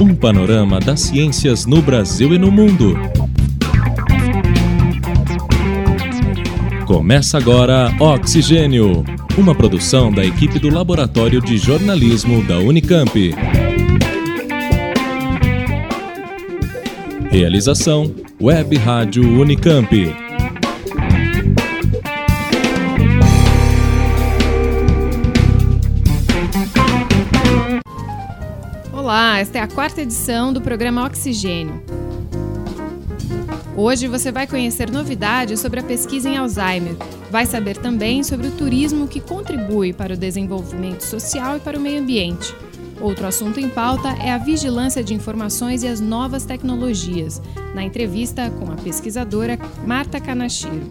Um 0.00 0.14
panorama 0.14 0.78
das 0.78 1.00
ciências 1.00 1.66
no 1.66 1.80
Brasil 1.80 2.34
e 2.34 2.38
no 2.38 2.50
mundo. 2.50 2.96
Começa 6.86 7.38
agora 7.38 7.92
Oxigênio, 7.98 9.04
uma 9.36 9.54
produção 9.54 10.12
da 10.12 10.24
equipe 10.24 10.58
do 10.58 10.68
Laboratório 10.68 11.40
de 11.40 11.58
Jornalismo 11.58 12.44
da 12.44 12.58
Unicamp. 12.58 13.34
Realização 17.30 18.14
Web 18.40 18.76
Rádio 18.76 19.22
Unicamp. 19.40 20.25
Olá, 29.06 29.38
esta 29.38 29.58
é 29.58 29.60
a 29.60 29.68
quarta 29.68 30.02
edição 30.02 30.52
do 30.52 30.60
programa 30.60 31.06
Oxigênio. 31.06 31.80
Hoje 33.76 34.08
você 34.08 34.32
vai 34.32 34.48
conhecer 34.48 34.90
novidades 34.90 35.60
sobre 35.60 35.78
a 35.78 35.84
pesquisa 35.84 36.28
em 36.28 36.36
Alzheimer. 36.36 36.96
Vai 37.30 37.46
saber 37.46 37.76
também 37.76 38.24
sobre 38.24 38.48
o 38.48 38.50
turismo 38.50 39.06
que 39.06 39.20
contribui 39.20 39.92
para 39.92 40.14
o 40.14 40.16
desenvolvimento 40.16 41.02
social 41.02 41.56
e 41.56 41.60
para 41.60 41.78
o 41.78 41.80
meio 41.80 42.00
ambiente. 42.00 42.52
Outro 43.00 43.28
assunto 43.28 43.60
em 43.60 43.68
pauta 43.68 44.08
é 44.20 44.32
a 44.32 44.38
vigilância 44.38 45.04
de 45.04 45.14
informações 45.14 45.84
e 45.84 45.86
as 45.86 46.00
novas 46.00 46.44
tecnologias, 46.44 47.40
na 47.76 47.84
entrevista 47.84 48.50
com 48.50 48.72
a 48.72 48.74
pesquisadora 48.74 49.56
Marta 49.86 50.18
Kanashiro. 50.18 50.90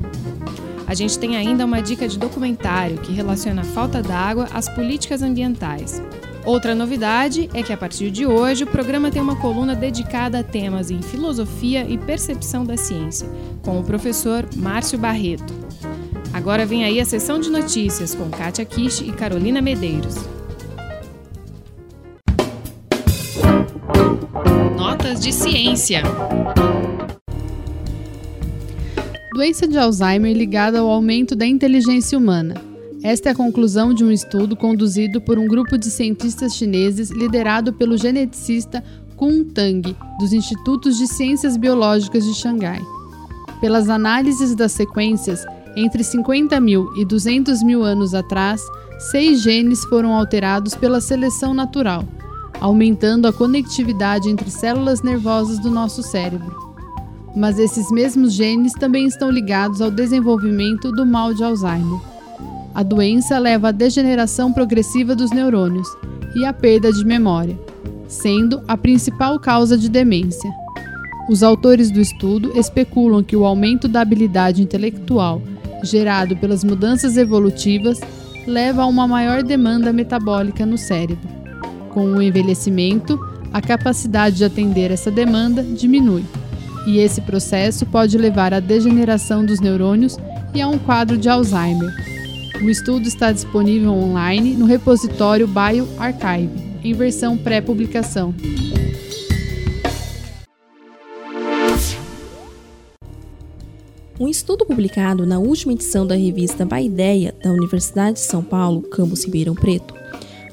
A 0.87 0.93
gente 0.93 1.19
tem 1.19 1.35
ainda 1.35 1.65
uma 1.65 1.81
dica 1.81 2.07
de 2.07 2.17
documentário 2.17 2.97
que 2.97 3.11
relaciona 3.11 3.63
a 3.63 3.65
falta 3.65 4.01
d'água 4.01 4.47
às 4.53 4.69
políticas 4.69 5.21
ambientais. 5.21 6.01
Outra 6.45 6.75
novidade 6.75 7.49
é 7.55 7.63
que 7.63 7.73
a 7.73 7.77
partir 7.77 8.11
de 8.11 8.23
hoje 8.23 8.65
o 8.65 8.67
programa 8.67 9.09
tem 9.09 9.19
uma 9.19 9.35
coluna 9.35 9.73
dedicada 9.73 10.39
a 10.39 10.43
temas 10.43 10.91
em 10.91 11.01
filosofia 11.01 11.83
e 11.89 11.97
percepção 11.97 12.63
da 12.63 12.77
ciência, 12.77 13.27
com 13.63 13.79
o 13.79 13.83
professor 13.83 14.47
Márcio 14.55 14.99
Barreto. 14.99 15.51
Agora 16.31 16.63
vem 16.63 16.85
aí 16.85 17.01
a 17.01 17.05
sessão 17.05 17.39
de 17.39 17.49
notícias 17.49 18.13
com 18.13 18.29
Kátia 18.29 18.63
Kish 18.63 19.01
e 19.01 19.11
Carolina 19.11 19.59
Medeiros. 19.59 20.17
Notas 24.77 25.19
de 25.19 25.33
ciência. 25.33 26.03
Doença 29.33 29.67
de 29.67 29.79
Alzheimer 29.79 30.37
ligada 30.37 30.79
ao 30.79 30.89
aumento 30.91 31.35
da 31.35 31.47
inteligência 31.47 32.15
humana. 32.15 32.74
Esta 33.05 33.29
é 33.29 33.31
a 33.33 33.35
conclusão 33.35 33.93
de 33.93 34.03
um 34.03 34.09
estudo 34.09 34.55
conduzido 34.55 35.21
por 35.21 35.37
um 35.37 35.47
grupo 35.47 35.77
de 35.77 35.91
cientistas 35.91 36.55
chineses 36.55 37.11
liderado 37.11 37.71
pelo 37.71 37.95
geneticista 37.95 38.83
Kun 39.15 39.43
Tang, 39.43 39.95
dos 40.17 40.33
Institutos 40.33 40.97
de 40.97 41.05
Ciências 41.05 41.55
Biológicas 41.55 42.25
de 42.25 42.33
Xangai. 42.33 42.81
Pelas 43.61 43.89
análises 43.89 44.55
das 44.55 44.71
sequências, 44.71 45.45
entre 45.75 46.03
50 46.03 46.59
mil 46.59 46.91
e 46.97 47.05
200 47.05 47.61
mil 47.61 47.83
anos 47.83 48.15
atrás, 48.15 48.59
seis 49.11 49.43
genes 49.43 49.85
foram 49.85 50.15
alterados 50.15 50.73
pela 50.73 50.99
seleção 50.99 51.53
natural, 51.53 52.03
aumentando 52.59 53.27
a 53.27 53.33
conectividade 53.33 54.31
entre 54.31 54.49
células 54.49 55.03
nervosas 55.03 55.59
do 55.59 55.69
nosso 55.69 56.01
cérebro. 56.01 56.55
Mas 57.35 57.59
esses 57.59 57.91
mesmos 57.91 58.33
genes 58.33 58.73
também 58.73 59.05
estão 59.05 59.29
ligados 59.29 59.79
ao 59.79 59.91
desenvolvimento 59.91 60.91
do 60.91 61.05
mal 61.05 61.35
de 61.35 61.43
Alzheimer. 61.43 62.14
A 62.75 62.83
doença 62.83 63.39
leva 63.39 63.69
à 63.69 63.71
degeneração 63.71 64.51
progressiva 64.51 65.15
dos 65.15 65.31
neurônios 65.31 65.87
e 66.35 66.45
à 66.45 66.51
perda 66.51 66.91
de 66.91 67.05
memória, 67.05 67.57
sendo 68.05 68.61
a 68.67 68.75
principal 68.75 69.39
causa 69.39 69.77
de 69.77 69.87
demência. 69.87 70.51
Os 71.29 71.41
autores 71.41 71.89
do 71.89 72.01
estudo 72.01 72.51
especulam 72.59 73.23
que 73.23 73.35
o 73.35 73.45
aumento 73.45 73.87
da 73.87 74.01
habilidade 74.01 74.61
intelectual 74.61 75.41
gerado 75.85 76.35
pelas 76.35 76.65
mudanças 76.65 77.15
evolutivas 77.15 78.01
leva 78.45 78.81
a 78.81 78.87
uma 78.87 79.07
maior 79.07 79.41
demanda 79.41 79.93
metabólica 79.93 80.65
no 80.65 80.77
cérebro. 80.77 81.29
Com 81.91 82.07
o 82.07 82.21
envelhecimento, 82.21 83.17
a 83.53 83.61
capacidade 83.61 84.35
de 84.35 84.43
atender 84.43 84.91
essa 84.91 85.09
demanda 85.09 85.63
diminui, 85.63 86.25
e 86.85 86.97
esse 86.99 87.21
processo 87.21 87.85
pode 87.85 88.17
levar 88.17 88.53
à 88.53 88.59
degeneração 88.59 89.45
dos 89.45 89.61
neurônios 89.61 90.17
e 90.53 90.61
a 90.61 90.67
um 90.67 90.77
quadro 90.77 91.17
de 91.17 91.29
Alzheimer, 91.29 92.14
o 92.61 92.69
estudo 92.69 93.07
está 93.07 93.31
disponível 93.31 93.91
online 93.91 94.55
no 94.55 94.65
repositório 94.65 95.47
BioArchive, 95.47 96.49
em 96.83 96.93
versão 96.93 97.37
pré-publicação. 97.37 98.33
Um 104.17 104.29
estudo 104.29 104.65
publicado 104.65 105.25
na 105.25 105.39
última 105.39 105.73
edição 105.73 106.07
da 106.07 106.15
revista 106.15 106.65
Baideia 106.65 107.35
da 107.43 107.51
Universidade 107.51 108.13
de 108.13 108.21
São 108.21 108.41
Paulo, 108.41 108.81
campus 108.83 109.25
Ribeirão 109.25 109.53
Preto, 109.53 109.93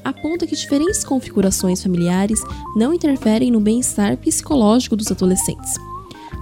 aponta 0.03 0.45
que 0.45 0.55
diferentes 0.55 1.05
configurações 1.05 1.81
familiares 1.81 2.41
não 2.75 2.93
interferem 2.93 3.49
no 3.49 3.61
bem-estar 3.61 4.17
psicológico 4.17 4.97
dos 4.97 5.09
adolescentes. 5.09 5.73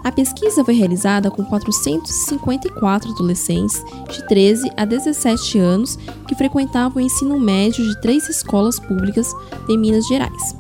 A 0.04 0.12
pesquisa 0.12 0.66
foi 0.66 0.74
realizada 0.74 1.30
com 1.30 1.46
454 1.46 3.12
adolescentes 3.12 3.84
de 4.10 4.28
13 4.28 4.72
a 4.76 4.84
17 4.84 5.60
anos 5.60 5.98
que 6.28 6.34
frequentavam 6.34 7.02
o 7.02 7.06
ensino 7.06 7.40
médio 7.40 7.86
de 7.86 8.02
três 8.02 8.28
escolas 8.28 8.80
públicas 8.80 9.32
de 9.68 9.78
Minas 9.78 10.08
Gerais. 10.08 10.56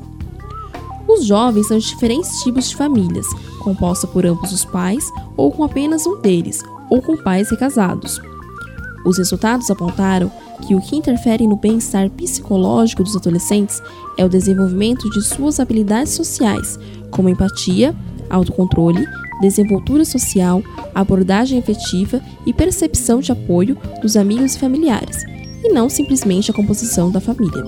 Os 1.07 1.25
jovens 1.25 1.67
são 1.67 1.77
de 1.77 1.87
diferentes 1.87 2.43
tipos 2.43 2.69
de 2.69 2.75
famílias, 2.75 3.25
composta 3.59 4.05
por 4.05 4.25
ambos 4.25 4.51
os 4.51 4.63
pais 4.63 5.11
ou 5.35 5.51
com 5.51 5.63
apenas 5.63 6.05
um 6.05 6.21
deles, 6.21 6.63
ou 6.89 7.01
com 7.01 7.17
pais 7.17 7.49
recasados. 7.49 8.21
Os 9.03 9.17
resultados 9.17 9.71
apontaram 9.71 10.31
que 10.67 10.75
o 10.75 10.81
que 10.81 10.95
interfere 10.95 11.47
no 11.47 11.55
bem-estar 11.55 12.09
psicológico 12.11 13.03
dos 13.03 13.15
adolescentes 13.15 13.81
é 14.17 14.23
o 14.23 14.29
desenvolvimento 14.29 15.09
de 15.09 15.23
suas 15.23 15.59
habilidades 15.59 16.13
sociais, 16.13 16.77
como 17.09 17.27
empatia, 17.27 17.95
autocontrole, 18.29 19.05
desenvoltura 19.41 20.05
social, 20.05 20.63
abordagem 20.93 21.57
efetiva 21.57 22.21
e 22.45 22.53
percepção 22.53 23.19
de 23.19 23.31
apoio 23.31 23.77
dos 24.01 24.15
amigos 24.15 24.55
e 24.55 24.59
familiares, 24.59 25.23
e 25.63 25.73
não 25.73 25.89
simplesmente 25.89 26.51
a 26.51 26.53
composição 26.53 27.11
da 27.11 27.19
família. 27.19 27.65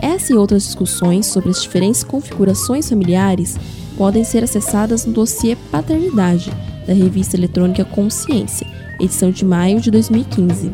Essa 0.00 0.32
e 0.32 0.36
outras 0.36 0.64
discussões 0.64 1.26
sobre 1.26 1.50
as 1.50 1.62
diferentes 1.62 2.02
configurações 2.02 2.88
familiares 2.88 3.56
podem 3.96 4.24
ser 4.24 4.42
acessadas 4.42 5.04
no 5.04 5.12
dossiê 5.12 5.56
Paternidade, 5.70 6.50
da 6.86 6.92
revista 6.92 7.36
eletrônica 7.36 7.84
Consciência, 7.84 8.66
edição 8.98 9.30
de 9.30 9.44
maio 9.44 9.80
de 9.80 9.90
2015. 9.90 10.72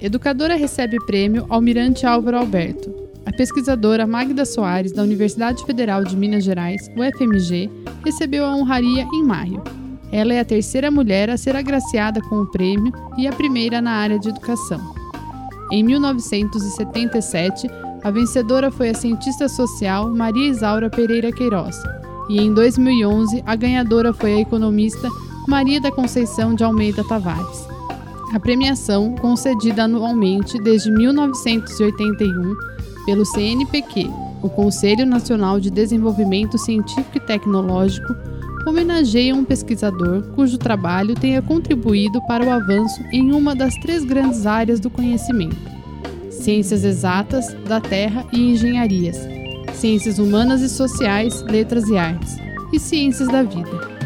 Educadora 0.00 0.54
recebe 0.54 0.98
prêmio 1.04 1.46
Almirante 1.48 2.06
Álvaro 2.06 2.36
Alberto. 2.36 3.05
Pesquisadora 3.36 4.06
Magda 4.06 4.46
Soares, 4.46 4.92
da 4.92 5.02
Universidade 5.02 5.64
Federal 5.66 6.02
de 6.02 6.16
Minas 6.16 6.42
Gerais, 6.42 6.90
UFMG, 6.96 7.70
recebeu 8.02 8.46
a 8.46 8.56
honraria 8.56 9.06
em 9.12 9.22
maio. 9.22 9.62
Ela 10.10 10.32
é 10.32 10.40
a 10.40 10.44
terceira 10.44 10.90
mulher 10.90 11.28
a 11.28 11.36
ser 11.36 11.54
agraciada 11.54 12.20
com 12.22 12.36
o 12.40 12.46
prêmio 12.46 12.92
e 13.18 13.26
a 13.26 13.32
primeira 13.32 13.82
na 13.82 13.90
área 13.90 14.18
de 14.18 14.30
educação. 14.30 14.80
Em 15.70 15.82
1977, 15.82 17.68
a 18.02 18.10
vencedora 18.10 18.70
foi 18.70 18.88
a 18.88 18.94
cientista 18.94 19.48
social 19.48 20.08
Maria 20.08 20.48
Isaura 20.48 20.88
Pereira 20.88 21.30
Queiroz, 21.30 21.76
e 22.30 22.40
em 22.40 22.54
2011 22.54 23.42
a 23.44 23.54
ganhadora 23.54 24.14
foi 24.14 24.34
a 24.34 24.40
economista 24.40 25.10
Maria 25.46 25.80
da 25.80 25.92
Conceição 25.92 26.54
de 26.54 26.64
Almeida 26.64 27.04
Tavares. 27.04 27.66
A 28.32 28.40
premiação, 28.40 29.14
concedida 29.14 29.84
anualmente 29.84 30.58
desde 30.62 30.90
1981, 30.90 32.75
pelo 33.06 33.24
CNPq, 33.24 34.10
o 34.42 34.50
Conselho 34.50 35.06
Nacional 35.06 35.60
de 35.60 35.70
Desenvolvimento 35.70 36.58
Científico 36.58 37.16
e 37.16 37.20
Tecnológico, 37.20 38.14
homenageia 38.66 39.32
um 39.32 39.44
pesquisador 39.44 40.24
cujo 40.34 40.58
trabalho 40.58 41.14
tenha 41.14 41.40
contribuído 41.40 42.20
para 42.26 42.44
o 42.44 42.50
avanço 42.50 43.00
em 43.12 43.32
uma 43.32 43.54
das 43.54 43.74
três 43.76 44.04
grandes 44.04 44.44
áreas 44.44 44.80
do 44.80 44.90
conhecimento: 44.90 45.56
ciências 46.28 46.82
exatas, 46.82 47.54
da 47.66 47.80
terra 47.80 48.26
e 48.32 48.50
engenharias, 48.50 49.16
ciências 49.72 50.18
humanas 50.18 50.60
e 50.60 50.68
sociais, 50.68 51.42
letras 51.42 51.88
e 51.88 51.96
artes, 51.96 52.36
e 52.72 52.80
ciências 52.80 53.28
da 53.28 53.44
vida. 53.44 53.96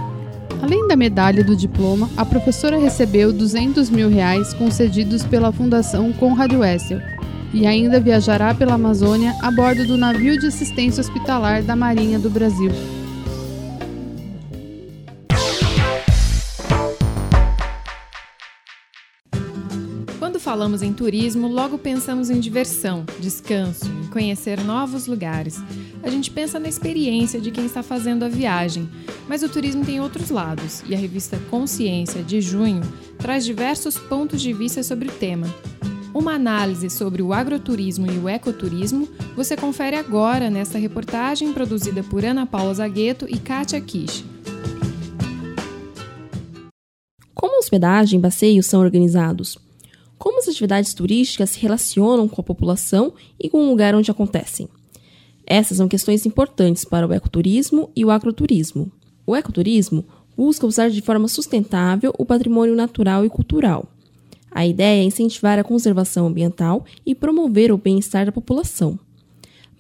Além 0.63 0.87
da 0.87 0.95
medalha 0.95 1.43
do 1.43 1.57
diploma, 1.57 2.11
a 2.19 2.25
professora 2.25 2.79
recebeu 2.79 3.33
200 3.33 3.89
mil 3.89 4.11
reais 4.11 4.53
concedidos 4.53 5.25
pela 5.25 5.51
Fundação 5.51 6.13
Conrad 6.13 6.53
Wessel 6.53 7.01
e 7.53 7.67
ainda 7.67 8.01
viajará 8.01 8.55
pela 8.55 8.75
Amazônia 8.75 9.35
a 9.43 9.51
bordo 9.51 9.87
do 9.87 9.97
navio 9.97 10.39
de 10.39 10.47
assistência 10.47 11.01
hospitalar 11.01 11.63
da 11.63 11.75
Marinha 11.75 12.19
do 12.19 12.31
Brasil. 12.31 12.71
Quando 20.19 20.39
falamos 20.39 20.81
em 20.83 20.93
turismo, 20.93 21.49
logo 21.49 21.77
pensamos 21.77 22.31
em 22.31 22.39
diversão, 22.39 23.05
descanso, 23.19 23.87
em 23.87 24.09
conhecer 24.09 24.63
novos 24.63 25.07
lugares. 25.07 25.59
A 26.03 26.09
gente 26.09 26.31
pensa 26.31 26.59
na 26.59 26.69
experiência 26.69 27.41
de 27.41 27.51
quem 27.51 27.67
está 27.67 27.83
fazendo 27.83 28.25
a 28.25 28.29
viagem, 28.29 28.89
mas 29.29 29.43
o 29.43 29.49
turismo 29.49 29.85
tem 29.85 30.01
outros 30.01 30.31
lados 30.31 30.83
e 30.89 30.95
a 30.95 30.99
revista 30.99 31.39
Consciência, 31.51 32.23
de 32.23 32.41
junho, 32.41 32.83
traz 33.19 33.45
diversos 33.45 33.99
pontos 33.99 34.41
de 34.41 34.53
vista 34.53 34.83
sobre 34.83 35.09
o 35.09 35.13
tema. 35.13 35.47
Uma 36.21 36.35
análise 36.35 36.91
sobre 36.91 37.23
o 37.23 37.33
agroturismo 37.33 38.07
e 38.13 38.19
o 38.19 38.29
ecoturismo 38.29 39.09
você 39.35 39.57
confere 39.57 39.97
agora 39.97 40.51
nesta 40.51 40.77
reportagem 40.77 41.51
produzida 41.55 42.03
por 42.03 42.27
Ana 42.27 42.45
Paula 42.45 42.75
Zagueto 42.75 43.25
e 43.27 43.39
Kátia 43.39 43.81
Kish. 43.81 44.23
Como 47.35 47.59
hospedagem 47.59 48.19
e 48.19 48.23
passeios 48.23 48.67
são 48.67 48.83
organizados? 48.83 49.57
como 50.19 50.39
as 50.39 50.49
atividades 50.49 50.93
turísticas 50.93 51.49
se 51.49 51.61
relacionam 51.61 52.29
com 52.29 52.43
a 52.43 52.45
população 52.45 53.15
e 53.41 53.49
com 53.49 53.65
o 53.65 53.71
lugar 53.71 53.95
onde 53.95 54.11
acontecem. 54.11 54.69
Essas 55.47 55.79
são 55.79 55.89
questões 55.89 56.27
importantes 56.27 56.85
para 56.85 57.09
o 57.09 57.15
ecoturismo 57.15 57.91
e 57.97 58.05
o 58.05 58.11
agroturismo. 58.11 58.93
O 59.27 59.35
ecoturismo 59.35 60.05
busca 60.37 60.67
usar 60.67 60.91
de 60.91 61.01
forma 61.01 61.27
sustentável 61.29 62.13
o 62.19 62.27
patrimônio 62.27 62.77
natural 62.77 63.25
e 63.25 63.31
cultural. 63.31 63.91
A 64.51 64.67
ideia 64.67 65.01
é 65.03 65.05
incentivar 65.05 65.59
a 65.59 65.65
conservação 65.65 66.27
ambiental 66.27 66.85
e 67.07 67.15
promover 67.15 67.73
o 67.73 67.79
bem-estar 67.79 68.27
da 68.27 68.33
população. 68.33 68.99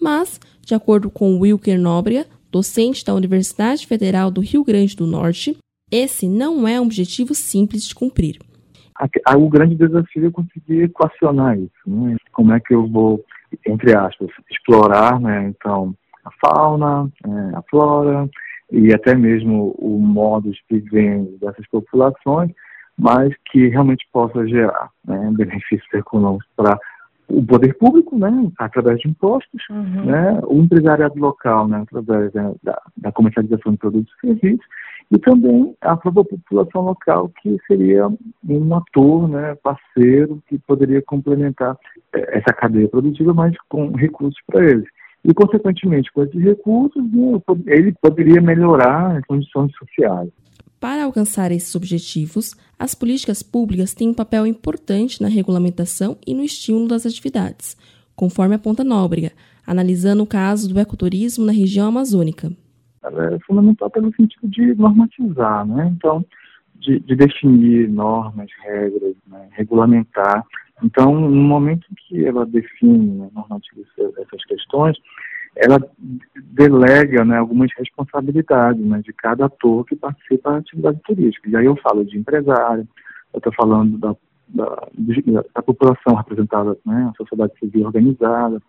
Mas, 0.00 0.40
de 0.64 0.74
acordo 0.74 1.10
com 1.10 1.38
Wilker 1.38 1.78
Nóbrega, 1.78 2.26
docente 2.50 3.04
da 3.04 3.14
Universidade 3.14 3.86
Federal 3.86 4.30
do 4.30 4.40
Rio 4.40 4.64
Grande 4.64 4.96
do 4.96 5.06
Norte, 5.06 5.56
esse 5.90 6.28
não 6.28 6.66
é 6.66 6.80
um 6.80 6.84
objetivo 6.84 7.34
simples 7.34 7.86
de 7.86 7.94
cumprir 7.94 8.38
o 9.36 9.48
grande 9.48 9.74
desafio 9.74 10.26
é 10.26 10.30
conseguir 10.30 10.82
equacionar 10.84 11.58
isso. 11.58 11.72
Né? 11.86 12.16
Como 12.32 12.52
é 12.52 12.60
que 12.60 12.74
eu 12.74 12.86
vou, 12.86 13.24
entre 13.66 13.96
aspas, 13.96 14.28
explorar, 14.50 15.20
né? 15.20 15.48
então, 15.48 15.94
a 16.24 16.30
fauna, 16.44 17.10
é, 17.24 17.56
a 17.56 17.62
flora 17.70 18.28
e 18.70 18.92
até 18.92 19.14
mesmo 19.14 19.74
o 19.78 19.98
modo 19.98 20.50
de 20.50 20.60
viver 20.70 21.22
dessas 21.40 21.66
populações, 21.68 22.52
mas 23.00 23.34
que 23.50 23.68
realmente 23.68 24.06
possa 24.12 24.46
gerar 24.46 24.90
né, 25.06 25.30
benefícios 25.32 25.88
econômicos 25.94 26.46
para 26.54 26.78
o 27.28 27.44
poder 27.44 27.72
público, 27.78 28.18
né, 28.18 28.50
através 28.58 28.98
de 28.98 29.08
impostos, 29.08 29.62
uhum. 29.70 30.04
né, 30.04 30.40
o 30.46 30.56
empresariado 30.56 31.18
local, 31.18 31.66
né, 31.66 31.82
através 31.82 32.32
né, 32.34 32.52
da, 32.62 32.80
da, 32.96 33.12
comercialização 33.12 33.72
de 33.72 33.78
produtos 33.78 34.12
e 34.12 34.26
serviços, 34.26 34.66
e 35.12 35.18
também 35.18 35.74
a 35.80 35.96
própria 35.96 36.24
população 36.24 36.82
local, 36.82 37.30
que 37.40 37.56
seria 37.66 38.08
um 38.48 38.74
ator, 38.74 39.28
né, 39.28 39.54
parceiro, 39.62 40.42
que 40.48 40.58
poderia 40.58 41.00
complementar 41.02 41.76
eh, 42.12 42.38
essa 42.38 42.52
cadeia 42.52 42.88
produtiva, 42.88 43.32
mas 43.32 43.54
com 43.68 43.92
recursos 43.92 44.40
para 44.46 44.64
eles. 44.64 44.86
E, 45.24 45.34
consequentemente, 45.34 46.12
com 46.12 46.22
esses 46.22 46.40
recursos, 46.40 47.02
né, 47.12 47.40
ele 47.66 47.92
poderia 48.00 48.40
melhorar 48.40 49.16
as 49.16 49.24
condições 49.26 49.72
sociais. 49.76 50.30
Para 50.80 51.04
alcançar 51.04 51.52
esses 51.52 51.74
objetivos, 51.76 52.56
as 52.78 52.94
políticas 52.94 53.42
públicas 53.42 53.92
têm 53.92 54.08
um 54.08 54.14
papel 54.14 54.46
importante 54.46 55.20
na 55.20 55.28
regulamentação 55.28 56.16
e 56.26 56.32
no 56.32 56.42
estímulo 56.42 56.88
das 56.88 57.04
atividades, 57.04 57.76
conforme 58.16 58.54
aponta 58.54 58.82
Nóbrega, 58.82 59.30
analisando 59.66 60.22
o 60.22 60.26
caso 60.26 60.72
do 60.72 60.80
ecoturismo 60.80 61.44
na 61.44 61.52
região 61.52 61.86
amazônica. 61.86 62.50
É 63.04 63.38
fundamental 63.46 63.90
pelo 63.90 64.10
sentido 64.14 64.48
de 64.48 64.74
normatizar, 64.74 65.66
né? 65.66 65.92
Então, 65.94 66.24
de, 66.76 66.98
de 67.00 67.14
definir 67.14 67.86
normas, 67.90 68.48
regras, 68.62 69.14
né? 69.26 69.48
regulamentar. 69.52 70.46
Então, 70.82 71.14
no 71.14 71.42
momento 71.42 71.86
que 71.98 72.24
ela 72.24 72.46
define, 72.46 73.18
né, 73.18 73.28
normatiza 73.34 73.84
essas 74.18 74.42
questões, 74.46 74.96
ela 75.56 75.78
delega 76.36 77.24
né, 77.24 77.36
algumas 77.38 77.70
responsabilidades 77.76 78.84
né, 78.84 79.00
de 79.04 79.12
cada 79.12 79.46
ator 79.46 79.84
que 79.84 79.96
participa 79.96 80.52
da 80.52 80.58
atividade 80.58 81.00
turística. 81.04 81.48
E 81.48 81.56
aí 81.56 81.66
eu 81.66 81.76
falo 81.76 82.04
de 82.04 82.18
empresário, 82.18 82.86
eu 83.32 83.38
estou 83.38 83.52
falando 83.54 83.98
da, 83.98 84.14
da, 84.48 84.88
da, 85.54 85.62
população 85.62 86.14
representada, 86.14 86.76
né, 86.84 87.10
a 87.12 87.16
sociedade 87.16 87.52
civil 87.58 87.86
organizada, 87.86 88.60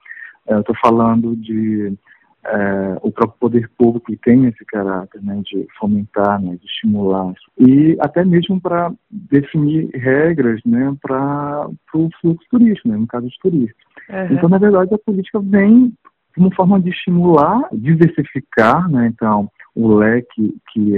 eu 0.48 0.60
estou 0.60 0.76
falando 0.82 1.36
de 1.36 1.96
é, 2.44 2.98
o 3.04 3.12
próprio 3.12 3.40
poder 3.40 3.70
público 3.78 4.08
que 4.08 4.18
tem 4.18 4.46
esse 4.48 4.66
caráter 4.66 5.22
né, 5.22 5.42
de 5.46 5.68
fomentar, 5.80 6.42
né, 6.42 6.56
de 6.56 6.66
estimular, 6.66 7.34
e 7.60 7.96
até 8.00 8.26
mesmo 8.26 8.60
para 8.60 8.92
definir 9.10 9.90
regras 9.94 10.60
né, 10.66 10.96
para 11.02 11.68
o 11.94 12.10
fluxo 12.20 12.48
turístico, 12.50 12.90
né, 12.90 12.98
no 12.98 13.08
caso 13.08 13.28
de 13.28 13.40
turistas. 13.40 13.84
Uhum. 14.10 14.36
Então, 14.36 14.50
na 14.50 14.58
verdade, 14.58 14.94
a 14.94 14.98
política 14.98 15.40
vem 15.40 15.94
uma 16.40 16.54
forma 16.54 16.80
de 16.80 16.90
estimular, 16.90 17.68
diversificar, 17.72 18.90
né, 18.90 19.08
então, 19.08 19.50
o 19.76 19.94
leque 19.94 20.56
que 20.72 20.94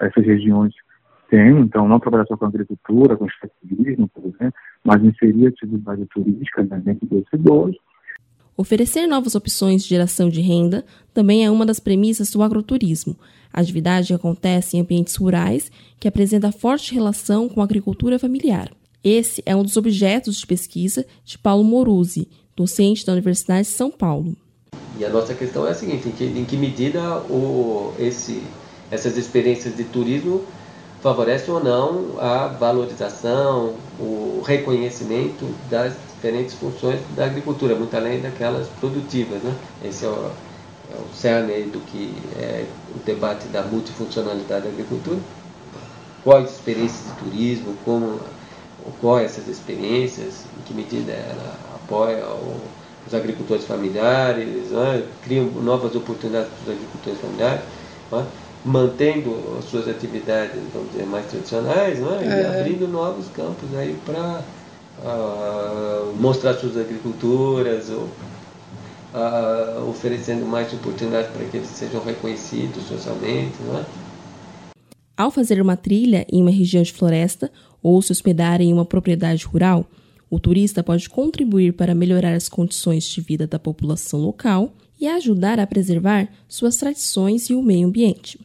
essas 0.00 0.24
regiões 0.24 0.72
têm, 1.28 1.60
então, 1.60 1.88
não 1.88 1.98
trabalhar 1.98 2.26
só 2.26 2.36
com 2.36 2.46
agricultura, 2.46 3.16
com 3.16 3.26
extrativismo, 3.26 4.08
por 4.08 4.24
exemplo, 4.24 4.54
mas 4.84 5.02
inserir 5.02 5.48
atividade 5.48 6.06
turística 6.06 6.62
né, 6.62 6.80
dentro 6.84 7.06
desse 7.06 7.36
dois. 7.36 7.74
Oferecer 8.56 9.08
novas 9.08 9.34
opções 9.34 9.82
de 9.82 9.88
geração 9.88 10.28
de 10.28 10.40
renda 10.40 10.84
também 11.12 11.44
é 11.44 11.50
uma 11.50 11.66
das 11.66 11.80
premissas 11.80 12.30
do 12.30 12.40
agroturismo. 12.40 13.16
A 13.52 13.60
atividade 13.60 14.14
acontece 14.14 14.76
em 14.76 14.80
ambientes 14.80 15.16
rurais 15.16 15.72
que 15.98 16.06
apresenta 16.06 16.52
forte 16.52 16.94
relação 16.94 17.48
com 17.48 17.60
a 17.60 17.64
agricultura 17.64 18.18
familiar. 18.18 18.70
Esse 19.02 19.42
é 19.44 19.56
um 19.56 19.62
dos 19.62 19.76
objetos 19.76 20.36
de 20.36 20.46
pesquisa 20.46 21.04
de 21.24 21.36
Paulo 21.36 21.64
Moruzzi, 21.64 22.28
docente 22.56 23.04
da 23.04 23.12
Universidade 23.12 23.66
de 23.66 23.74
São 23.74 23.90
Paulo. 23.90 24.36
E 24.98 25.04
a 25.04 25.08
nossa 25.08 25.34
questão 25.34 25.66
é 25.66 25.70
a 25.70 25.74
seguinte: 25.74 26.08
em 26.08 26.12
que, 26.12 26.24
em 26.24 26.44
que 26.44 26.56
medida 26.56 27.18
o, 27.30 27.92
esse, 27.98 28.42
essas 28.90 29.16
experiências 29.16 29.76
de 29.76 29.84
turismo 29.84 30.44
favorecem 31.02 31.52
ou 31.52 31.62
não 31.62 32.18
a 32.18 32.46
valorização, 32.46 33.74
o 33.98 34.42
reconhecimento 34.44 35.46
das 35.68 35.94
diferentes 36.14 36.54
funções 36.54 36.98
da 37.14 37.26
agricultura, 37.26 37.74
muito 37.74 37.94
além 37.94 38.20
daquelas 38.20 38.68
produtivas. 38.80 39.42
Né? 39.42 39.54
Esse 39.84 40.06
é 40.06 40.08
o, 40.08 40.30
é 40.92 40.96
o 40.96 41.14
cerne 41.14 41.64
do 41.64 41.80
que 41.80 42.14
é 42.36 42.64
o 42.94 42.98
debate 43.04 43.48
da 43.48 43.62
multifuncionalidade 43.62 44.64
da 44.64 44.70
agricultura. 44.70 45.18
Quais 46.22 46.52
experiências 46.52 47.04
de 47.04 47.12
turismo, 47.22 47.76
como 47.84 48.18
ocorrem 48.86 49.26
essas 49.26 49.46
experiências, 49.46 50.46
em 50.58 50.62
que 50.62 50.72
medida 50.72 51.12
ela 51.12 51.58
apoia 51.74 52.24
o 52.26 52.58
os 53.06 53.14
agricultores 53.14 53.64
familiares, 53.64 54.70
né? 54.70 55.04
criam 55.22 55.46
novas 55.46 55.94
oportunidades 55.94 56.48
para 56.48 56.72
os 56.72 56.78
agricultores 56.78 57.20
familiares, 57.20 57.60
né? 58.10 58.26
mantendo 58.64 59.58
as 59.58 59.66
suas 59.66 59.86
atividades 59.88 60.58
vamos 60.72 60.90
dizer, 60.92 61.04
mais 61.06 61.26
tradicionais 61.26 61.98
né? 61.98 62.18
e 62.22 62.26
é. 62.26 62.60
abrindo 62.60 62.88
novos 62.88 63.26
campos 63.28 63.68
aí 63.76 63.94
para 64.06 64.42
uh, 65.02 65.06
ah, 65.06 66.12
mostrar 66.18 66.54
suas 66.54 66.76
agriculturas, 66.76 67.90
ou, 67.90 68.08
uh, 69.14 69.88
oferecendo 69.88 70.46
mais 70.46 70.72
oportunidades 70.72 71.30
para 71.30 71.44
que 71.44 71.58
eles 71.58 71.68
sejam 71.68 72.02
reconhecidos 72.02 72.84
socialmente. 72.84 73.62
Né? 73.62 73.84
Ao 75.16 75.30
fazer 75.30 75.60
uma 75.60 75.76
trilha 75.76 76.26
em 76.30 76.42
uma 76.42 76.50
região 76.50 76.82
de 76.82 76.92
floresta 76.92 77.50
ou 77.82 78.00
se 78.02 78.10
hospedar 78.10 78.60
em 78.60 78.72
uma 78.72 78.84
propriedade 78.84 79.44
rural, 79.44 79.86
o 80.30 80.40
turista 80.40 80.82
pode 80.82 81.08
contribuir 81.08 81.74
para 81.74 81.94
melhorar 81.94 82.34
as 82.34 82.48
condições 82.48 83.04
de 83.04 83.20
vida 83.20 83.46
da 83.46 83.58
população 83.58 84.20
local 84.20 84.72
e 85.00 85.06
ajudar 85.06 85.60
a 85.60 85.66
preservar 85.66 86.28
suas 86.48 86.76
tradições 86.76 87.50
e 87.50 87.54
o 87.54 87.62
meio 87.62 87.86
ambiente. 87.86 88.40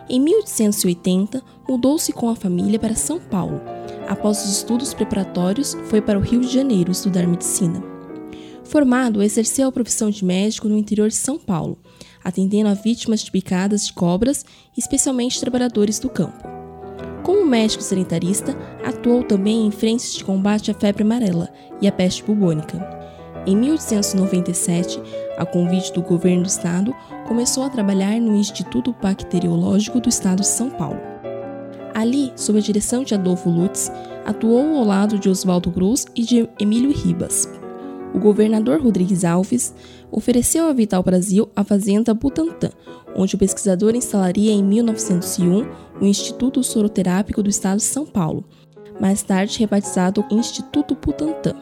Em 0.10 0.20
1880, 0.20 1.42
mudou-se 1.70 2.12
com 2.12 2.28
a 2.28 2.36
família 2.36 2.78
para 2.78 2.94
São 2.94 3.18
Paulo. 3.18 3.62
Após 4.10 4.44
os 4.44 4.52
estudos 4.52 4.94
preparatórios, 4.94 5.74
foi 5.86 6.02
para 6.02 6.20
o 6.20 6.22
Rio 6.22 6.42
de 6.42 6.54
Janeiro 6.54 6.92
estudar 6.92 7.26
medicina. 7.26 7.82
Formado, 8.66 9.24
exerceu 9.24 9.70
a 9.70 9.72
profissão 9.72 10.10
de 10.10 10.26
médico 10.26 10.68
no 10.68 10.78
interior 10.78 11.08
de 11.08 11.16
São 11.16 11.40
Paulo, 11.40 11.78
atendendo 12.24 12.70
a 12.70 12.74
vítimas 12.74 13.22
de 13.22 13.32
picadas 13.32 13.86
de 13.88 13.94
cobras, 13.94 14.46
especialmente 14.78 15.40
trabalhadores 15.40 16.00
do 16.00 16.10
campo. 16.10 16.48
Como 17.24 17.46
médico 17.46 17.82
sanitarista, 17.82 18.58
atuou 18.84 19.24
também 19.24 19.66
em 19.66 19.72
frentes 19.72 20.14
de 20.14 20.24
combate 20.24 20.72
à 20.72 20.74
febre 20.74 21.04
amarela 21.04 21.50
e 21.82 21.88
à 21.88 21.92
peste 21.92 22.24
bubônica. 22.24 23.04
Em 23.46 23.56
1897, 23.56 25.02
a 25.38 25.46
convite 25.46 25.92
do 25.94 26.02
governo 26.02 26.44
do 26.44 26.48
estado, 26.48 26.94
começou 27.28 27.64
a 27.64 27.70
trabalhar 27.70 28.20
no 28.20 28.36
Instituto 28.36 28.96
Bacteriológico 29.02 30.00
do 30.00 30.10
Estado 30.10 30.42
de 30.42 30.48
São 30.48 30.70
Paulo. 30.70 31.00
Ali, 31.94 32.34
sob 32.36 32.58
a 32.58 32.62
direção 32.62 33.04
de 33.04 33.14
Adolfo 33.14 33.50
Lutz, 33.50 33.92
atuou 34.26 34.78
ao 34.78 34.84
lado 34.84 35.20
de 35.20 35.30
Oswaldo 35.30 35.72
Cruz 35.72 36.06
e 36.16 36.24
de 36.24 36.50
Emílio 36.60 36.92
Ribas. 36.92 37.48
O 38.14 38.20
governador 38.20 38.82
Rodrigues 38.82 39.24
Alves 39.24 39.74
ofereceu 40.14 40.68
a 40.68 40.74
Vital 40.74 41.02
Brasil 41.02 41.50
a 41.56 41.64
fazenda 41.64 42.14
Butantã, 42.14 42.70
onde 43.16 43.36
o 43.36 43.38
pesquisador 43.38 43.96
instalaria 43.96 44.52
em 44.52 44.64
1901 44.64 45.66
o 46.00 46.06
Instituto 46.06 46.64
Soroterápico 46.64 47.42
do 47.42 47.50
Estado 47.50 47.78
de 47.78 47.84
São 47.84 48.06
Paulo, 48.06 48.46
mais 49.02 49.24
tarde 49.24 49.60
rebatizado 49.60 50.24
Instituto 50.32 50.96
Butantan. 50.96 51.56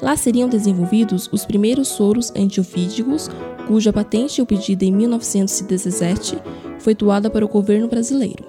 Lá 0.00 0.16
seriam 0.16 0.48
desenvolvidos 0.48 1.28
os 1.30 1.44
primeiros 1.44 1.88
soros 1.88 2.32
antiofídicos, 2.34 3.28
cuja 3.68 3.92
patente 3.92 4.40
obtida 4.40 4.84
em 4.84 4.90
1917 4.90 6.38
foi 6.80 6.94
doada 6.94 7.30
para 7.30 7.44
o 7.44 7.48
governo 7.48 7.88
brasileiro. 7.88 8.44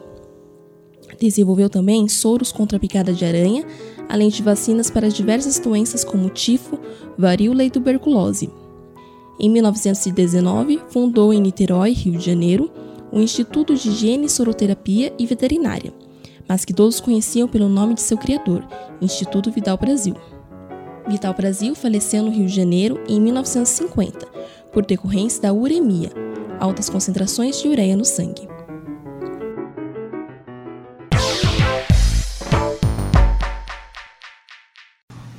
Desenvolveu 1.20 1.70
também 1.70 2.08
soros 2.08 2.52
contra 2.52 2.78
a 2.78 2.80
picada 2.80 3.14
de 3.14 3.24
aranha, 3.24 3.66
além 4.10 4.30
de 4.30 4.42
vacinas 4.42 4.90
para 4.90 5.10
diversas 5.10 5.60
doenças 5.60 6.04
como 6.04 6.30
tifo, 6.30 6.80
varíola 7.18 7.64
e 7.64 7.70
tuberculose. 7.70 8.50
Em 9.44 9.50
1919, 9.50 10.80
fundou 10.88 11.34
em 11.34 11.42
Niterói, 11.42 11.92
Rio 11.92 12.18
de 12.18 12.26
Janeiro, 12.26 12.72
o 13.12 13.20
Instituto 13.20 13.76
de 13.76 13.90
Higiene, 13.90 14.30
Soroterapia 14.30 15.14
e 15.20 15.26
Veterinária, 15.26 15.94
mas 16.48 16.64
que 16.64 16.74
todos 16.74 17.02
conheciam 17.02 17.46
pelo 17.46 17.68
nome 17.68 17.94
de 17.94 18.00
seu 18.00 18.18
criador, 18.18 18.66
Instituto 19.02 19.52
Vital 19.52 19.78
Brasil. 19.78 20.16
Vital 21.10 21.34
Brasil 21.34 21.76
faleceu 21.76 22.24
no 22.24 22.32
Rio 22.32 22.46
de 22.46 22.56
Janeiro 22.56 23.04
em 23.06 23.20
1950, 23.20 24.26
por 24.72 24.86
decorrência 24.86 25.42
da 25.42 25.52
uremia, 25.52 26.14
altas 26.58 26.90
concentrações 26.90 27.62
de 27.62 27.68
ureia 27.68 27.98
no 27.98 28.06
sangue. 28.06 28.53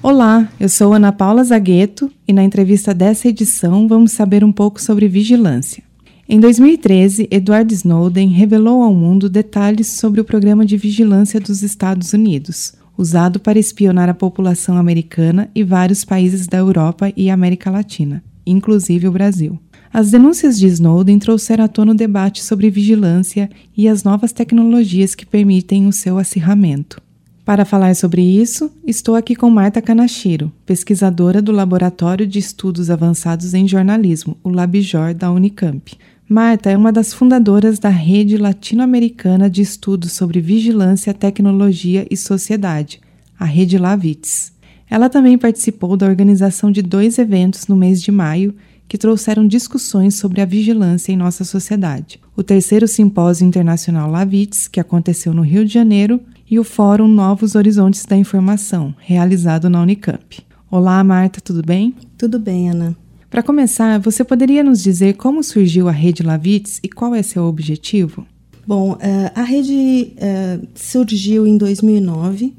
Olá, 0.06 0.52
eu 0.61 0.68
sou 0.68 0.92
Ana 0.92 1.11
Paula 1.12 1.42
Zagueto 1.42 2.11
e 2.28 2.32
na 2.34 2.44
entrevista 2.44 2.92
dessa 2.92 3.26
edição 3.26 3.88
vamos 3.88 4.12
saber 4.12 4.44
um 4.44 4.52
pouco 4.52 4.78
sobre 4.78 5.08
vigilância. 5.08 5.82
Em 6.28 6.38
2013, 6.38 7.26
Edward 7.30 7.73
Snowden 7.73 8.28
revelou 8.28 8.82
ao 8.82 8.92
mundo 8.92 9.30
detalhes 9.30 9.92
sobre 9.92 10.20
o 10.20 10.25
programa 10.25 10.66
de 10.66 10.76
vigilância 10.76 11.40
dos 11.40 11.62
Estados 11.62 12.12
Unidos, 12.12 12.75
usado 12.99 13.40
para 13.40 13.58
espionar 13.58 14.11
a 14.11 14.12
população 14.12 14.76
americana 14.76 15.50
e 15.54 15.64
vários 15.64 16.04
países 16.04 16.46
da 16.46 16.58
Europa 16.58 17.11
e 17.16 17.30
América 17.30 17.70
Latina, 17.70 18.23
inclusive 18.44 19.08
o 19.08 19.12
Brasil. 19.12 19.58
As 19.90 20.11
denúncias 20.11 20.58
de 20.58 20.66
Snowden 20.66 21.18
trouxeram 21.18 21.64
à 21.64 21.68
tona 21.68 21.92
o 21.92 21.96
debate 21.96 22.44
sobre 22.44 22.68
vigilância 22.68 23.49
e 23.75 23.88
as 23.88 24.04
novas 24.04 24.32
tecnologias 24.32 25.14
que 25.14 25.25
permitem 25.25 25.87
o 25.87 25.92
seu 25.92 26.18
acirramento. 26.18 27.03
Para 27.44 27.66
falar 27.66 27.94
sobre 27.94 28.22
isso, 28.22 28.70
estou 28.86 29.14
aqui 29.14 29.36
com 29.36 29.50
Marta 29.50 29.82
Kanashiro, 29.82 30.50
pesquisadora 30.64 31.42
do 31.42 31.52
Laboratório 31.52 32.26
de 32.26 32.38
Estudos 32.38 32.88
Avançados 32.88 33.52
em 33.52 33.68
Jornalismo, 33.68 34.34
o 34.42 34.48
LabJOR 34.48 35.12
da 35.12 35.30
Unicamp. 35.30 35.94
Marta 36.26 36.70
é 36.70 36.76
uma 36.76 36.90
das 36.90 37.12
fundadoras 37.12 37.78
da 37.78 37.90
Rede 37.90 38.38
Latino-Americana 38.38 39.50
de 39.50 39.60
Estudos 39.60 40.12
sobre 40.12 40.40
Vigilância, 40.40 41.12
Tecnologia 41.12 42.06
e 42.10 42.16
Sociedade, 42.16 42.98
a 43.38 43.44
Rede 43.44 43.76
Lavits. 43.76 44.50
Ela 44.88 45.10
também 45.10 45.36
participou 45.36 45.98
da 45.98 46.06
organização 46.06 46.72
de 46.72 46.80
dois 46.80 47.18
eventos 47.18 47.66
no 47.66 47.76
mês 47.76 48.00
de 48.00 48.10
maio 48.10 48.54
que 48.88 48.96
trouxeram 48.96 49.46
discussões 49.46 50.14
sobre 50.14 50.40
a 50.40 50.46
vigilância 50.46 51.12
em 51.12 51.16
nossa 51.16 51.44
sociedade. 51.44 52.18
O 52.34 52.42
terceiro 52.42 52.88
Simpósio 52.88 53.46
Internacional 53.46 54.10
Lavits, 54.10 54.66
que 54.66 54.80
aconteceu 54.80 55.34
no 55.34 55.42
Rio 55.42 55.64
de 55.66 55.74
Janeiro, 55.74 56.20
e 56.50 56.58
o 56.58 56.64
Fórum 56.64 57.08
Novos 57.08 57.54
Horizontes 57.54 58.04
da 58.04 58.16
Informação, 58.16 58.94
realizado 58.98 59.70
na 59.70 59.80
Unicamp. 59.80 60.40
Olá, 60.70 61.02
Marta, 61.02 61.40
tudo 61.40 61.62
bem? 61.62 61.94
Tudo 62.18 62.38
bem, 62.38 62.70
Ana. 62.70 62.96
Para 63.30 63.42
começar, 63.42 63.98
você 63.98 64.22
poderia 64.22 64.62
nos 64.62 64.82
dizer 64.82 65.14
como 65.14 65.42
surgiu 65.42 65.88
a 65.88 65.92
Rede 65.92 66.22
Lavitz 66.22 66.80
e 66.82 66.88
qual 66.88 67.14
é 67.14 67.22
seu 67.22 67.44
objetivo? 67.44 68.26
Bom, 68.66 68.96
eh, 69.00 69.32
a 69.34 69.42
rede 69.42 70.12
eh, 70.16 70.58
surgiu 70.74 71.46
em 71.46 71.58
2009. 71.58 72.54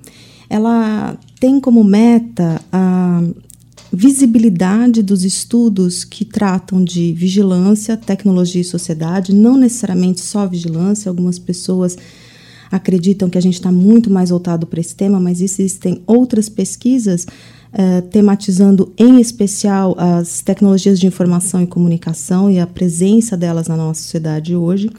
Ela 0.50 1.18
tem 1.40 1.60
como 1.60 1.84
meta 1.84 2.62
a 2.72 3.24
visibilidade 3.92 5.02
dos 5.02 5.24
estudos 5.24 6.04
que 6.04 6.26
tratam 6.26 6.84
de 6.84 7.14
vigilância, 7.14 7.98
tecnologia 7.98 8.62
e 8.62 8.66
sociedade, 8.66 9.34
não 9.34 9.58
necessariamente 9.58 10.22
só 10.22 10.46
vigilância, 10.46 11.10
algumas 11.10 11.40
pessoas 11.40 11.98
acreditam 12.72 13.30
que 13.30 13.38
a 13.38 13.42
gente 13.42 13.56
está 13.56 13.72
muito 13.72 14.10
mais 14.10 14.30
voltado 14.30 14.66
para 14.66 14.80
esse 14.80 14.96
tema, 14.96 15.20
mas 15.20 15.42
existem 15.42 16.02
outras 16.06 16.50
pesquisas 16.50 17.26
uh, 17.26 18.02
tematizando 18.10 18.92
em 18.98 19.20
especial 19.20 19.96
as 19.98 20.42
tecnologias 20.42 21.00
de 21.00 21.08
informação 21.08 21.62
e 21.62 21.68
comunicação 21.68 22.50
e 22.50 22.60
a 22.60 22.68
presença 22.68 23.36
delas 23.36 23.68
na 23.68 23.78
nossa 23.78 24.02
sociedade 24.02 24.56
hoje. 24.56 24.90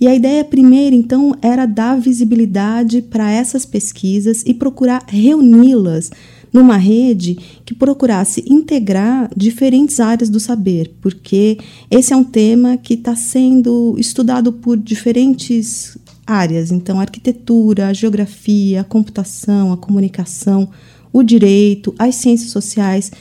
E 0.00 0.08
a 0.08 0.14
ideia 0.14 0.44
primeira, 0.44 0.96
então, 0.96 1.32
era 1.40 1.64
dar 1.64 2.00
visibilidade 2.00 3.02
para 3.02 3.30
essas 3.30 3.64
pesquisas 3.64 4.42
e 4.44 4.52
procurar 4.52 5.04
reuni-las 5.06 6.10
numa 6.52 6.76
rede 6.76 7.38
que 7.64 7.74
procurasse 7.74 8.44
integrar 8.46 9.30
diferentes 9.34 10.00
áreas 10.00 10.28
do 10.28 10.38
saber, 10.38 10.94
porque 11.00 11.56
esse 11.90 12.12
é 12.12 12.16
um 12.16 12.24
tema 12.24 12.76
que 12.76 12.94
está 12.94 13.16
sendo 13.16 13.94
estudado 13.96 14.52
por 14.52 14.76
diferentes 14.76 15.96
áreas, 16.26 16.70
então 16.70 17.00
arquitetura, 17.00 17.88
a 17.88 17.92
geografia, 17.92 18.80
a 18.80 18.84
computação, 18.84 19.72
a 19.72 19.76
comunicação, 19.76 20.68
o 21.12 21.22
direito, 21.22 21.94
as 21.98 22.14
ciências 22.16 22.50
sociais, 22.50 23.12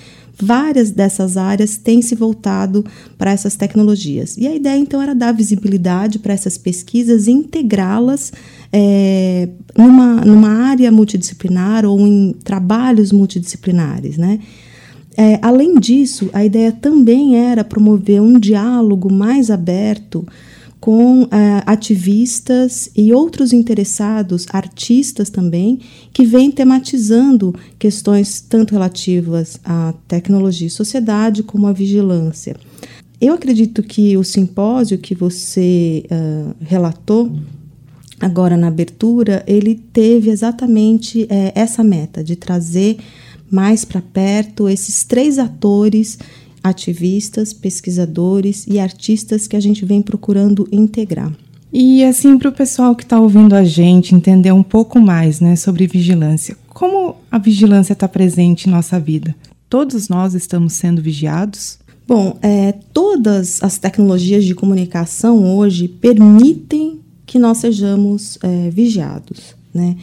várias 0.41 0.91
dessas 0.91 1.37
áreas 1.37 1.77
têm 1.77 2.01
se 2.01 2.15
voltado 2.15 2.83
para 3.17 3.31
essas 3.31 3.55
tecnologias. 3.55 4.37
E 4.37 4.47
a 4.47 4.55
ideia 4.55 4.77
então 4.77 5.01
era 5.01 5.13
dar 5.13 5.31
visibilidade 5.33 6.19
para 6.19 6.33
essas 6.33 6.57
pesquisas 6.57 7.27
e 7.27 7.31
integrá-las 7.31 8.31
é, 8.73 9.49
numa, 9.77 10.15
numa 10.25 10.49
área 10.49 10.91
multidisciplinar 10.91 11.85
ou 11.85 11.99
em 12.07 12.33
trabalhos 12.43 13.11
multidisciplinares, 13.11 14.17
né? 14.17 14.39
É, 15.17 15.37
além 15.41 15.75
disso, 15.75 16.29
a 16.31 16.43
ideia 16.43 16.71
também 16.71 17.35
era 17.35 17.65
promover 17.65 18.21
um 18.21 18.39
diálogo 18.39 19.11
mais 19.11 19.51
aberto 19.51 20.25
com 20.81 21.21
uh, 21.23 21.27
ativistas 21.67 22.89
e 22.97 23.13
outros 23.13 23.53
interessados, 23.53 24.47
artistas 24.51 25.29
também, 25.29 25.79
que 26.11 26.25
vêm 26.25 26.49
tematizando 26.49 27.53
questões 27.77 28.41
tanto 28.41 28.71
relativas 28.71 29.59
à 29.63 29.93
tecnologia 30.07 30.65
e 30.65 30.71
sociedade 30.71 31.43
como 31.43 31.67
à 31.67 31.71
vigilância. 31.71 32.55
Eu 33.21 33.35
acredito 33.35 33.83
que 33.83 34.17
o 34.17 34.23
simpósio 34.23 34.97
que 34.97 35.13
você 35.13 36.03
uh, 36.09 36.55
relatou 36.59 37.31
agora 38.19 38.57
na 38.57 38.67
abertura, 38.67 39.43
ele 39.45 39.75
teve 39.75 40.31
exatamente 40.31 41.27
é, 41.29 41.51
essa 41.55 41.83
meta 41.83 42.23
de 42.23 42.35
trazer 42.35 42.97
mais 43.49 43.83
para 43.83 44.01
perto 44.01 44.69
esses 44.69 45.03
três 45.03 45.37
atores 45.37 46.17
ativistas, 46.63 47.53
pesquisadores 47.53 48.65
e 48.67 48.79
artistas 48.79 49.47
que 49.47 49.55
a 49.55 49.59
gente 49.59 49.85
vem 49.85 50.01
procurando 50.01 50.67
integrar. 50.71 51.31
E 51.73 52.03
assim, 52.03 52.37
para 52.37 52.49
o 52.49 52.53
pessoal 52.53 52.95
que 52.95 53.03
está 53.03 53.19
ouvindo 53.19 53.55
a 53.55 53.63
gente 53.63 54.13
entender 54.13 54.51
um 54.51 54.63
pouco 54.63 54.99
mais 54.99 55.39
né, 55.39 55.55
sobre 55.55 55.87
vigilância, 55.87 56.57
como 56.67 57.15
a 57.31 57.37
vigilância 57.37 57.93
está 57.93 58.07
presente 58.07 58.67
em 58.67 58.71
nossa 58.71 58.99
vida? 58.99 59.35
Todos 59.69 60.09
nós 60.09 60.33
estamos 60.33 60.73
sendo 60.73 61.01
vigiados? 61.01 61.79
Bom, 62.05 62.37
é, 62.41 62.73
todas 62.91 63.63
as 63.63 63.77
tecnologias 63.77 64.43
de 64.43 64.53
comunicação 64.53 65.55
hoje 65.55 65.87
permitem 65.87 66.99
que 67.25 67.39
nós 67.39 67.59
sejamos 67.59 68.37
é, 68.43 68.69
vigiados. 68.69 69.55
Né? 69.73 69.95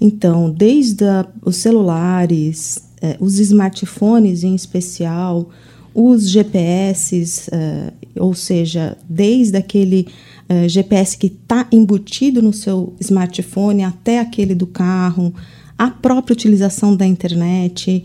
Então, 0.00 0.48
desde 0.48 1.04
a, 1.04 1.26
os 1.42 1.56
celulares, 1.56 2.84
é, 3.02 3.16
os 3.18 3.40
smartphones 3.40 4.44
em 4.44 4.54
especial, 4.54 5.50
os 5.98 6.28
GPS, 6.28 7.16
uh, 7.22 7.50
eh, 7.52 7.92
ou 8.20 8.34
seja, 8.34 8.98
desde 9.08 9.56
aquele 9.56 10.02
uh, 10.02 10.52
eh, 10.52 10.68
GPS 10.68 11.16
que 11.16 11.28
está 11.28 11.66
embutido 11.72 12.42
no 12.42 12.52
seu 12.52 12.94
smartphone 13.00 13.82
até 13.82 14.20
aquele 14.20 14.54
do 14.54 14.66
carro, 14.66 15.32
a 15.78 15.90
própria 15.90 16.34
utilização 16.34 16.94
da 16.94 17.06
internet, 17.06 18.04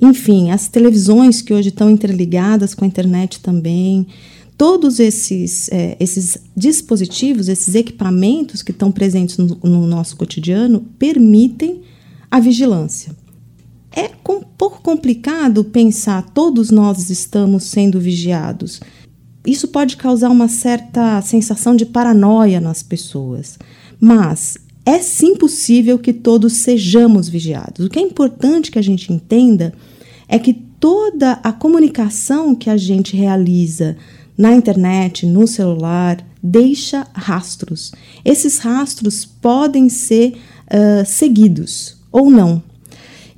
enfim, 0.00 0.52
as 0.52 0.68
televisões 0.68 1.42
que 1.42 1.52
hoje 1.52 1.70
estão 1.70 1.90
interligadas 1.90 2.74
com 2.74 2.84
a 2.84 2.88
internet 2.88 3.40
também, 3.40 4.06
todos 4.56 5.00
esses, 5.00 5.68
é, 5.72 5.96
esses 5.98 6.38
dispositivos, 6.56 7.48
esses 7.48 7.74
equipamentos 7.74 8.62
que 8.62 8.70
estão 8.70 8.92
presentes 8.92 9.36
no, 9.36 9.58
no, 9.64 9.84
nosso 9.88 10.16
cotidiano 10.16 10.86
permitem 10.96 11.80
a 12.30 12.38
vigilância. 12.38 13.20
É 13.94 14.10
um 14.28 14.40
pouco 14.40 14.80
complicado 14.80 15.64
pensar 15.64 16.22
todos 16.30 16.70
nós 16.70 17.10
estamos 17.10 17.64
sendo 17.64 18.00
vigiados. 18.00 18.80
Isso 19.46 19.68
pode 19.68 19.96
causar 19.96 20.30
uma 20.30 20.48
certa 20.48 21.20
sensação 21.20 21.74
de 21.74 21.84
paranoia 21.84 22.60
nas 22.60 22.82
pessoas, 22.82 23.58
mas 24.00 24.56
é 24.86 24.98
sim 24.98 25.36
possível 25.36 25.98
que 25.98 26.12
todos 26.12 26.54
sejamos 26.58 27.28
vigiados. 27.28 27.86
O 27.86 27.90
que 27.90 27.98
é 27.98 28.02
importante 28.02 28.70
que 28.70 28.78
a 28.78 28.82
gente 28.82 29.12
entenda 29.12 29.72
é 30.28 30.38
que 30.38 30.54
toda 30.54 31.32
a 31.42 31.52
comunicação 31.52 32.54
que 32.54 32.70
a 32.70 32.76
gente 32.76 33.16
realiza 33.16 33.96
na 34.36 34.52
internet, 34.52 35.26
no 35.26 35.46
celular, 35.46 36.24
deixa 36.42 37.06
rastros. 37.12 37.92
Esses 38.24 38.58
rastros 38.58 39.24
podem 39.24 39.88
ser 39.88 40.32
uh, 40.32 41.06
seguidos 41.06 41.96
ou 42.10 42.30
não. 42.30 42.62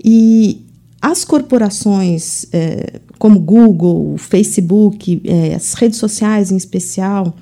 E 0.04 0.61
as 1.00 1.25
corporações 1.25 2.44
uh, 2.44 3.00
como 3.18 3.40
Google, 3.40 4.16
Facebook, 4.18 5.16
uh, 5.16 5.56
as 5.56 5.75
redes 5.75 5.99
sociais 5.99 6.52
em 6.52 6.56
especial, 6.56 7.34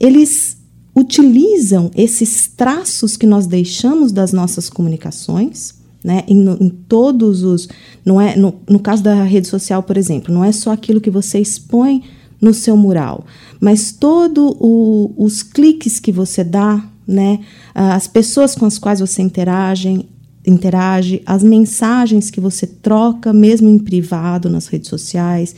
eles 0.00 0.56
utilizam 0.92 1.88
esses 1.94 2.48
traços 2.48 3.16
que 3.16 3.24
nós 3.24 3.46
deixamos 3.46 4.10
das 4.10 4.32
nossas 4.32 4.68
comunicações 4.68 5.80
né? 6.02 6.24
Em, 6.26 6.48
em, 6.60 6.68
todos 6.70 7.42
os. 7.42 7.68
Não 8.04 8.20
é, 8.20 8.36
no, 8.36 8.54
no 8.68 8.78
caso 8.78 9.02
da 9.02 9.22
rede 9.22 9.46
social, 9.48 9.82
por 9.82 9.96
exemplo, 9.96 10.32
não 10.32 10.44
é 10.44 10.52
só 10.52 10.72
aquilo 10.72 11.00
que 11.00 11.10
você 11.10 11.38
expõe 11.38 12.02
no 12.40 12.54
seu 12.54 12.74
mural, 12.76 13.26
mas 13.60 13.92
todos 13.92 14.56
os 14.58 15.42
cliques 15.42 16.00
que 16.00 16.10
você 16.10 16.42
dá, 16.42 16.82
né? 17.06 17.40
as 17.74 18.06
pessoas 18.06 18.54
com 18.54 18.64
as 18.64 18.78
quais 18.78 19.00
você 19.00 19.20
interage, 19.20 20.06
interage, 20.46 21.22
as 21.26 21.42
mensagens 21.42 22.30
que 22.30 22.40
você 22.40 22.66
troca, 22.66 23.32
mesmo 23.32 23.68
em 23.68 23.78
privado, 23.78 24.48
nas 24.48 24.66
redes 24.66 24.88
sociais. 24.88 25.54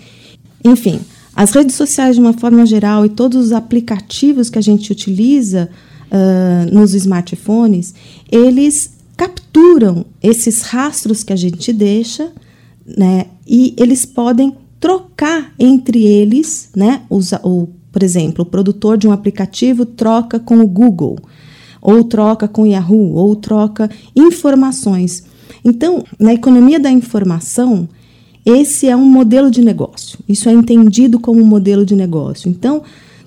Enfim, 0.64 1.00
as 1.34 1.52
redes 1.52 1.76
sociais, 1.76 2.16
de 2.16 2.20
uma 2.20 2.32
forma 2.32 2.66
geral, 2.66 3.06
e 3.06 3.08
todos 3.08 3.46
os 3.46 3.52
aplicativos 3.52 4.50
que 4.50 4.58
a 4.58 4.62
gente 4.62 4.92
utiliza 4.92 5.68
uh, 6.10 6.74
nos 6.74 6.94
smartphones, 6.94 7.94
eles 8.30 8.90
capturam 9.16 10.04
esses 10.22 10.62
rastros 10.62 11.22
que 11.22 11.32
a 11.32 11.36
gente 11.36 11.72
deixa, 11.72 12.30
né? 12.84 13.26
E 13.46 13.74
eles 13.78 14.04
podem 14.04 14.56
trocar 14.80 15.52
entre 15.58 16.04
eles, 16.04 16.68
né? 16.74 17.02
Usa, 17.08 17.40
o, 17.44 17.68
por 17.90 18.02
exemplo, 18.02 18.42
o 18.42 18.46
produtor 18.46 18.98
de 18.98 19.06
um 19.06 19.12
aplicativo 19.12 19.86
troca 19.86 20.38
com 20.40 20.58
o 20.60 20.66
Google, 20.66 21.18
ou 21.82 22.04
troca 22.04 22.46
com 22.46 22.64
Yahoo, 22.64 23.14
ou 23.14 23.34
troca 23.34 23.90
informações. 24.14 25.24
Então, 25.64 26.04
na 26.18 26.32
economia 26.32 26.78
da 26.78 26.90
informação, 26.90 27.88
esse 28.46 28.88
é 28.88 28.96
um 28.96 29.04
modelo 29.04 29.50
de 29.50 29.62
negócio. 29.62 30.18
Isso 30.28 30.48
é 30.48 30.52
entendido 30.52 31.18
como 31.18 31.40
um 31.40 31.46
modelo 31.46 31.84
de 31.84 31.94
negócio. 31.94 32.48
Então, 32.48 32.82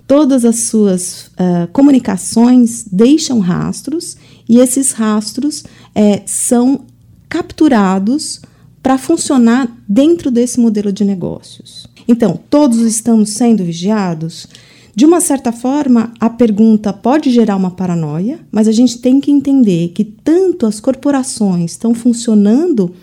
todas 0.08 0.46
as 0.46 0.64
suas 0.64 1.28
uh, 1.34 1.68
comunicações 1.72 2.86
deixam 2.92 3.40
rastros 3.40 4.18
e 4.48 4.60
esses 4.60 4.92
rastros 4.92 5.64
é, 5.94 6.22
são 6.26 6.82
capturados 7.28 8.42
para 8.84 8.98
funcionar 8.98 9.68
dentro 9.88 10.30
desse 10.30 10.60
modelo 10.60 10.92
de 10.92 11.04
negócios. 11.04 11.88
Então, 12.08 12.40
todos 12.50 12.82
estamos 12.82 13.32
sendo 13.32 13.64
vigiados? 13.64 14.48
De 14.96 15.06
uma 15.06 15.20
certa 15.20 15.52
forma, 15.52 16.14
a 16.22 16.30
pergunta 16.30 16.94
pode 16.94 17.30
gerar 17.30 17.58
uma 17.58 17.72
paranoia, 17.72 18.40
mas 18.50 18.66
a 18.66 18.72
gente 18.72 19.00
tem 19.00 19.20
que 19.20 19.30
entender 19.30 19.90
que 19.90 20.06
tanto 20.06 20.66
as 20.66 20.80
corporações 20.80 21.72
estão 21.72 21.94
funcionando 21.94 22.96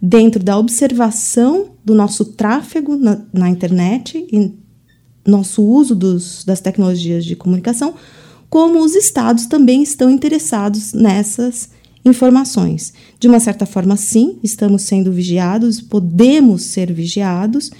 dentro 0.00 0.42
da 0.42 0.56
observação 0.56 1.72
do 1.84 1.92
nosso 1.92 2.24
tráfego 2.24 2.96
na, 2.96 3.20
na 3.32 3.50
internet 3.50 4.24
e 4.32 4.52
nosso 5.26 5.62
uso 5.62 5.94
dos, 5.94 6.44
das 6.44 6.60
tecnologias 6.60 7.24
de 7.24 7.34
comunicação, 7.34 7.94
como 8.48 8.82
os 8.82 8.94
estados 8.94 9.46
também 9.46 9.82
estão 9.82 10.08
interessados 10.08 10.92
nessas 10.92 11.70
informações. 12.04 12.92
De 13.18 13.26
uma 13.26 13.40
certa 13.40 13.66
forma, 13.66 13.96
sim, 13.96 14.38
estamos 14.42 14.82
sendo 14.82 15.12
vigiados, 15.12 15.80
podemos 15.80 16.62
ser 16.62 16.92
vigiados, 16.92 17.70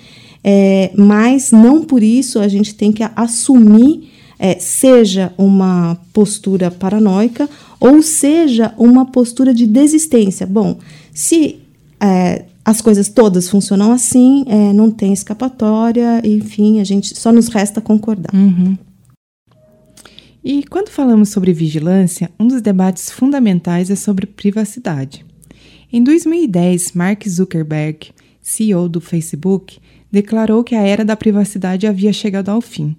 é, 0.43 0.91
mas 0.97 1.53
não 1.53 1.85
por 1.85 2.03
isso 2.03 2.39
a 2.39 2.49
gente 2.49 2.75
tem 2.75 2.93
que 2.93 3.03
assumir, 3.15 4.11
é, 4.39 4.59
seja 4.59 5.33
uma 5.37 5.99
postura 6.13 6.71
paranoica 6.71 7.49
ou 7.79 8.03
seja 8.03 8.75
uma 8.79 9.07
postura 9.07 9.53
de 9.53 9.67
desistência. 9.67 10.47
Bom, 10.47 10.79
se 11.13 11.59
é, 12.01 12.45
as 12.65 12.81
coisas 12.81 13.09
todas 13.09 13.49
funcionam 13.49 13.93
assim, 13.93 14.45
é, 14.47 14.73
não 14.73 14.91
tem 14.91 15.13
escapatória, 15.13 16.23
enfim, 16.25 16.81
a 16.81 16.85
gente 16.85 17.19
só 17.19 17.33
nos 17.33 17.49
resta 17.49 17.81
concordar. 17.81 18.35
Uhum. 18.35 18.77
E 20.43 20.65
quando 20.65 20.89
falamos 20.89 21.29
sobre 21.29 21.53
vigilância, 21.53 22.31
um 22.39 22.47
dos 22.47 22.63
debates 22.63 23.11
fundamentais 23.11 23.91
é 23.91 23.97
sobre 23.97 24.25
privacidade. 24.25 25.25
Em 25.93 26.03
2010, 26.03 26.93
Mark 26.93 27.29
Zuckerberg, 27.29 28.11
CEO 28.41 28.89
do 28.89 29.01
Facebook, 29.01 29.79
declarou 30.11 30.65
que 30.65 30.75
a 30.75 30.83
era 30.83 31.05
da 31.05 31.17
privacidade 31.17 31.87
havia 31.87 32.13
chegado 32.13 32.49
ao 32.49 32.61
fim. 32.61 32.97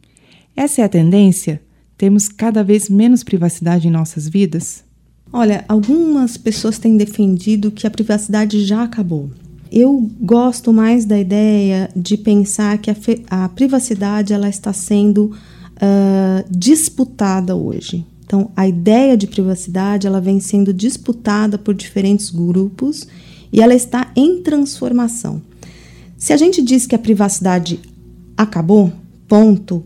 Essa 0.55 0.81
é 0.81 0.85
a 0.85 0.89
tendência? 0.89 1.61
Temos 1.97 2.27
cada 2.27 2.63
vez 2.63 2.89
menos 2.89 3.23
privacidade 3.23 3.87
em 3.87 3.91
nossas 3.91 4.27
vidas? 4.27 4.83
Olha, 5.31 5.63
algumas 5.67 6.35
pessoas 6.35 6.77
têm 6.77 6.97
defendido 6.97 7.71
que 7.71 7.87
a 7.87 7.91
privacidade 7.91 8.63
já 8.65 8.83
acabou. 8.83 9.29
Eu 9.71 10.09
gosto 10.19 10.73
mais 10.73 11.05
da 11.05 11.17
ideia 11.17 11.89
de 11.95 12.17
pensar 12.17 12.77
que 12.77 12.91
a, 12.91 12.95
a 13.29 13.47
privacidade 13.49 14.33
ela 14.33 14.49
está 14.49 14.73
sendo 14.73 15.27
uh, 15.27 16.43
disputada 16.49 17.55
hoje. 17.55 18.05
Então, 18.25 18.51
a 18.55 18.67
ideia 18.67 19.15
de 19.15 19.27
privacidade 19.27 20.07
ela 20.07 20.19
vem 20.19 20.39
sendo 20.39 20.73
disputada 20.73 21.57
por 21.57 21.73
diferentes 21.73 22.29
grupos 22.29 23.07
e 23.51 23.61
ela 23.61 23.73
está 23.73 24.11
em 24.15 24.41
transformação. 24.41 25.41
Se 26.21 26.33
a 26.33 26.37
gente 26.37 26.61
diz 26.61 26.85
que 26.85 26.93
a 26.93 26.99
privacidade 26.99 27.79
acabou, 28.37 28.93
ponto, 29.27 29.83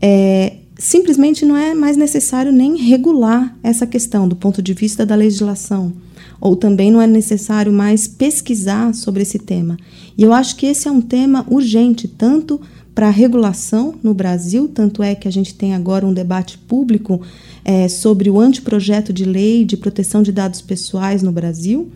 é, 0.00 0.58
simplesmente 0.78 1.44
não 1.44 1.56
é 1.56 1.74
mais 1.74 1.96
necessário 1.96 2.52
nem 2.52 2.76
regular 2.76 3.58
essa 3.64 3.84
questão 3.84 4.28
do 4.28 4.36
ponto 4.36 4.62
de 4.62 4.74
vista 4.74 5.04
da 5.04 5.16
legislação, 5.16 5.92
ou 6.40 6.54
também 6.54 6.92
não 6.92 7.02
é 7.02 7.06
necessário 7.08 7.72
mais 7.72 8.06
pesquisar 8.06 8.94
sobre 8.94 9.22
esse 9.22 9.40
tema. 9.40 9.76
E 10.16 10.22
eu 10.22 10.32
acho 10.32 10.54
que 10.54 10.66
esse 10.66 10.86
é 10.86 10.90
um 10.90 11.00
tema 11.00 11.44
urgente, 11.50 12.06
tanto 12.06 12.60
para 12.94 13.08
a 13.08 13.10
regulação 13.10 13.96
no 14.04 14.14
Brasil, 14.14 14.68
tanto 14.68 15.02
é 15.02 15.16
que 15.16 15.26
a 15.26 15.32
gente 15.32 15.52
tem 15.52 15.74
agora 15.74 16.06
um 16.06 16.14
debate 16.14 16.58
público 16.58 17.20
é, 17.64 17.88
sobre 17.88 18.30
o 18.30 18.38
anteprojeto 18.38 19.12
de 19.12 19.24
lei 19.24 19.64
de 19.64 19.76
proteção 19.76 20.22
de 20.22 20.30
dados 20.30 20.60
pessoais 20.60 21.24
no 21.24 21.32
Brasil, 21.32 21.90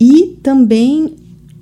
e 0.00 0.36
também 0.42 1.14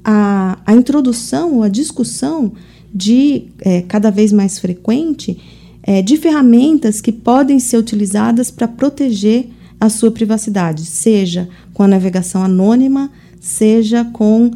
a, 0.05 0.59
a 0.67 0.75
introdução 0.75 1.57
ou 1.57 1.63
a 1.63 1.69
discussão 1.69 2.53
de 2.95 3.45
é, 3.61 3.83
cada 3.83 4.11
vez 4.11 4.33
mais 4.33 4.59
frequente 4.59 5.39
é, 5.83 6.03
de 6.03 6.17
ferramentas 6.17 7.01
que 7.01 7.11
podem 7.11 7.59
ser 7.59 7.77
utilizadas 7.77 8.51
para 8.51 8.69
proteger 8.69 9.49
a 9.81 9.89
sua 9.89 10.13
privacidade, 10.13 10.85
seja 10.85 11.49
com 11.75 11.83
a 11.83 11.89
navegação 11.89 12.43
anônima, 12.43 13.11
seja 13.41 14.05
com 14.05 14.47
uh, 14.47 14.53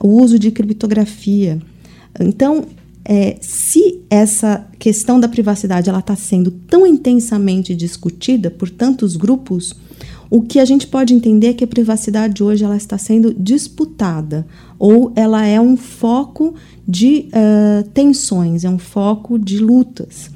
o 0.00 0.20
uso 0.20 0.36
de 0.36 0.50
criptografia. 0.50 1.60
Então, 2.18 2.64
é, 3.04 3.36
se 3.40 4.00
essa 4.10 4.66
questão 4.78 5.20
da 5.20 5.28
privacidade 5.28 5.88
ela 5.88 6.00
está 6.00 6.16
sendo 6.16 6.50
tão 6.50 6.84
intensamente 6.86 7.74
discutida 7.74 8.50
por 8.50 8.68
tantos 8.68 9.14
grupos, 9.16 9.74
o 10.30 10.42
que 10.42 10.58
a 10.58 10.64
gente 10.64 10.86
pode 10.86 11.14
entender 11.14 11.48
é 11.48 11.52
que 11.54 11.64
a 11.64 11.68
privacidade 11.68 12.42
hoje 12.42 12.64
ela 12.64 12.76
está 12.76 12.98
sendo 12.98 13.32
disputada 13.32 14.46
ou 14.78 15.12
ela 15.16 15.46
é 15.46 15.60
um 15.60 15.76
foco 15.76 16.54
de 16.86 17.28
uh, 17.28 17.88
tensões, 17.90 18.64
é 18.64 18.70
um 18.70 18.78
foco 18.78 19.38
de 19.38 19.58
lutas. 19.58 20.30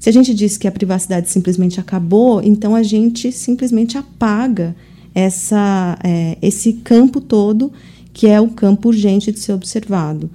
Se 0.00 0.08
a 0.08 0.12
gente 0.12 0.34
diz 0.34 0.56
que 0.56 0.68
a 0.68 0.72
privacidade 0.72 1.30
simplesmente 1.30 1.80
acabou, 1.80 2.42
então 2.42 2.74
a 2.74 2.82
gente 2.82 3.32
simplesmente 3.32 3.96
apaga 3.96 4.74
essa, 5.14 5.98
é, 6.02 6.36
esse 6.42 6.74
campo 6.74 7.20
todo 7.20 7.72
que 8.12 8.26
é 8.26 8.40
o 8.40 8.48
campo 8.48 8.88
urgente 8.88 9.32
de 9.32 9.40
ser 9.40 9.52
observado. 9.52 10.30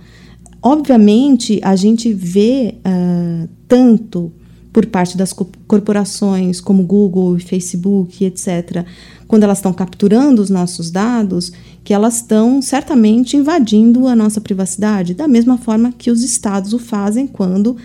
Obviamente, 0.61 1.59
a 1.63 1.75
gente 1.75 2.11
vê 2.13 2.75
uh, 2.79 3.47
tanto 3.67 4.31
por 4.71 4.85
parte 4.85 5.17
das 5.17 5.33
corporações 5.67 6.61
como 6.61 6.83
Google, 6.83 7.39
Facebook, 7.39 8.23
etc., 8.23 8.85
quando 9.27 9.43
elas 9.43 9.59
estão 9.59 9.73
capturando 9.73 10.41
os 10.41 10.49
nossos 10.49 10.89
dados, 10.89 11.51
que 11.83 11.93
elas 11.93 12.17
estão 12.17 12.61
certamente 12.61 13.37
invadindo 13.37 14.07
a 14.07 14.15
nossa 14.15 14.41
privacidade, 14.41 15.13
da 15.13 15.27
mesma 15.27 15.57
forma 15.57 15.91
que 15.91 16.09
os 16.09 16.23
estados 16.23 16.73
o 16.73 16.79
fazem 16.79 17.27
quando 17.27 17.71
uh, 17.71 17.77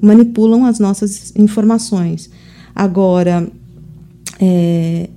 manipulam 0.00 0.64
as 0.64 0.78
nossas 0.78 1.32
informações. 1.36 2.30
Agora, 2.74 3.50
é, 4.40 5.10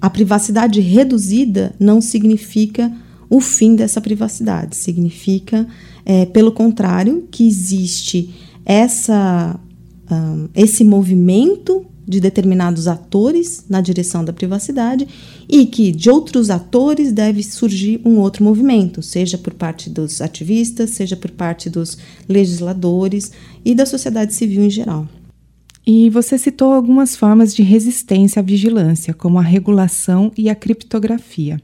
a 0.00 0.10
privacidade 0.10 0.80
reduzida 0.80 1.74
não 1.80 2.00
significa 2.00 2.92
o 3.30 3.40
fim 3.40 3.74
dessa 3.74 4.00
privacidade, 4.00 4.76
significa, 4.76 5.66
é, 6.04 6.26
pelo 6.26 6.52
contrário, 6.52 7.26
que 7.30 7.46
existe 7.46 8.34
essa, 8.64 9.58
um, 10.10 10.48
esse 10.54 10.84
movimento 10.84 11.86
de 12.06 12.20
determinados 12.20 12.88
atores 12.88 13.64
na 13.68 13.80
direção 13.80 14.24
da 14.24 14.32
privacidade 14.32 15.06
e 15.48 15.66
que 15.66 15.92
de 15.92 16.10
outros 16.10 16.50
atores 16.50 17.12
deve 17.12 17.42
surgir 17.42 18.00
um 18.04 18.18
outro 18.18 18.44
movimento, 18.44 19.02
seja 19.02 19.38
por 19.38 19.54
parte 19.54 19.88
dos 19.88 20.20
ativistas, 20.20 20.90
seja 20.90 21.16
por 21.16 21.30
parte 21.30 21.70
dos 21.70 21.96
legisladores 22.28 23.32
e 23.64 23.74
da 23.74 23.86
sociedade 23.86 24.34
civil 24.34 24.64
em 24.64 24.70
geral. 24.70 25.08
E 25.86 26.10
você 26.10 26.38
citou 26.38 26.72
algumas 26.72 27.16
formas 27.16 27.54
de 27.54 27.62
resistência 27.62 28.40
à 28.40 28.42
vigilância, 28.42 29.12
como 29.12 29.38
a 29.38 29.42
regulação 29.42 30.30
e 30.36 30.48
a 30.48 30.54
criptografia. 30.54 31.60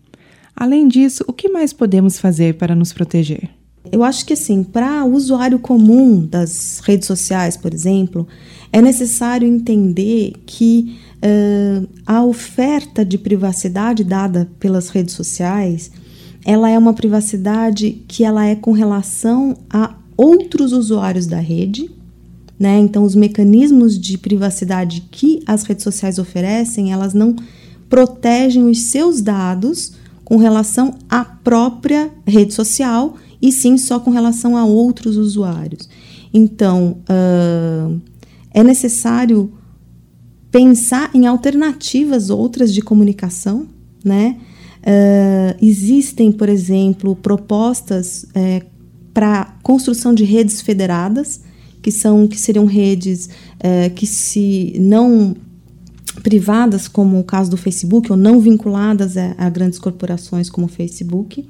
Além 0.57 0.89
disso, 0.89 1.25
o 1.29 1.33
que 1.33 1.49
mais 1.49 1.73
podemos 1.73 2.19
fazer 2.19 2.55
para 2.55 2.75
nos 2.75 2.93
proteger? 2.93 3.58
Eu 3.91 4.05
acho 4.05 4.25
que 4.25 4.33
assim, 4.33 4.63
para 4.63 5.05
o 5.05 5.15
usuário 5.15 5.59
comum 5.59 6.27
das 6.27 6.81
redes 6.85 7.07
sociais, 7.07 7.57
por 7.57 7.73
exemplo, 7.73 8.27
é 8.73 8.83
necessário 8.83 9.49
entender 9.49 10.33
que 10.45 10.99
uh, 11.17 11.89
a 12.07 12.23
oferta 12.25 13.05
de 13.05 13.17
privacidade 13.17 14.05
dada 14.05 14.49
pelas 14.59 14.89
redes 14.91 15.15
sociais, 15.15 15.91
ela 16.45 16.69
é 16.69 16.79
uma 16.79 16.93
privacidade 16.93 18.03
que 18.07 18.25
ela 18.25 18.45
é 18.45 18.55
com 18.55 18.73
relação 18.73 19.57
a 19.71 19.95
outros 20.17 20.73
usuários 20.73 21.27
da 21.27 21.39
rede, 21.39 21.91
né? 22.59 22.79
Então, 22.79 23.05
os 23.05 23.15
mecanismos 23.15 23.99
de 23.99 24.19
privacidade 24.19 25.07
que 25.11 25.41
as 25.47 25.63
redes 25.63 25.85
sociais 25.85 26.19
oferecem, 26.19 26.93
elas 26.93 27.15
não 27.15 27.37
protegem 27.89 28.69
os 28.69 28.83
seus 28.83 29.21
dados 29.21 29.93
com 30.25 30.37
relação 30.37 30.95
à 31.09 31.25
própria 31.25 32.11
rede 32.27 32.53
social, 32.53 33.15
e 33.41 33.53
sim 33.53 33.79
só 33.79 34.01
com 34.01 34.11
relação 34.11 34.57
a 34.57 34.65
outros 34.65 35.17
usuários. 35.17 35.89
Então, 36.33 36.99
uh, 37.09 38.01
é 38.53 38.63
necessário 38.63 39.53
pensar 40.51 41.11
em 41.15 41.27
alternativas 41.27 42.31
outras 42.31 42.73
de 42.73 42.83
comunicação, 42.83 43.67
né? 44.05 44.39
Uh, 44.79 45.57
existem, 45.61 46.33
por 46.33 46.49
exemplo, 46.49 47.15
propostas 47.17 48.25
é, 48.35 48.63
para 49.13 49.57
construção 49.63 50.15
de 50.15 50.25
redes 50.25 50.61
federadas, 50.61 51.41
que 51.83 51.91
são 51.91 52.27
que 52.27 52.39
seriam 52.39 52.65
redes 52.65 53.29
é, 53.61 53.91
que 53.91 54.07
se 54.07 54.77
não 54.81 55.37
privadas, 56.23 56.89
como 56.89 57.19
o 57.19 57.25
caso 57.25 57.51
do 57.51 57.57
Facebook, 57.57 58.11
ou 58.11 58.17
não 58.17 58.41
vinculadas 58.41 59.17
a, 59.17 59.35
a 59.39 59.49
grandes 59.49 59.79
corporações 59.79 60.51
como 60.51 60.67
o 60.67 60.71
Facebook. 60.71 61.41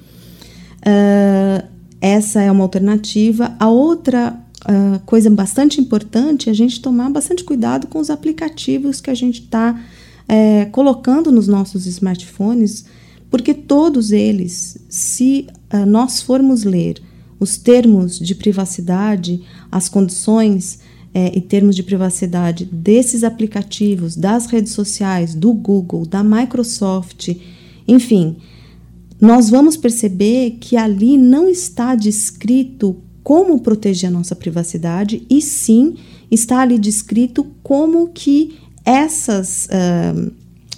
Uh, 0.81 1.66
essa 2.01 2.41
é 2.41 2.51
uma 2.51 2.65
alternativa. 2.65 3.55
A 3.59 3.69
outra 3.69 4.39
uh, 4.63 5.01
coisa 5.05 5.31
bastante 5.31 5.81
importante 5.81 6.49
é 6.49 6.53
a 6.53 6.55
gente 6.55 6.81
tomar 6.81 7.11
bastante 7.11 7.45
cuidado 7.45 7.87
com 7.87 7.99
os 7.99 8.11
aplicativos 8.11 9.01
que 9.01 9.11
a 9.11 9.15
gente 9.15 9.43
está 9.43 9.81
é, 10.29 10.67
colocando 10.67 11.33
nos 11.33 11.49
nossos 11.49 11.87
smartphones, 11.87 12.85
porque 13.31 13.55
todos 13.55 14.13
eles, 14.13 14.79
se 14.89 15.47
uh, 15.73 15.87
nós 15.87 16.23
formos 16.23 16.65
ler 16.65 17.03
os 17.41 17.57
termos 17.57 18.19
de 18.19 18.35
privacidade, 18.35 19.43
as 19.71 19.89
condições 19.89 20.81
é, 21.15 21.41
termos 21.41 21.75
de 21.75 21.83
privacidade 21.83 22.65
desses 22.65 23.25
aplicativos, 23.25 24.17
das 24.17 24.47
redes 24.47 24.73
sociais, 24.73 25.35
do 25.35 25.53
Google, 25.53 26.05
da 26.05 26.23
Microsoft, 26.23 27.35
enfim, 27.87 28.37
nós 29.21 29.51
vamos 29.51 29.77
perceber 29.77 30.59
que 30.61 30.77
ali 30.77 31.19
não 31.19 31.49
está 31.49 31.95
descrito 31.95 32.97
como 33.23 33.61
proteger 33.61 34.09
a 34.09 34.13
nossa 34.13 34.35
privacidade, 34.35 35.23
e 35.29 35.43
sim 35.43 35.97
está 36.31 36.61
ali 36.61 36.79
descrito 36.79 37.47
como 37.63 38.09
que 38.09 38.57
essas 38.85 39.67
uh, 39.67 40.33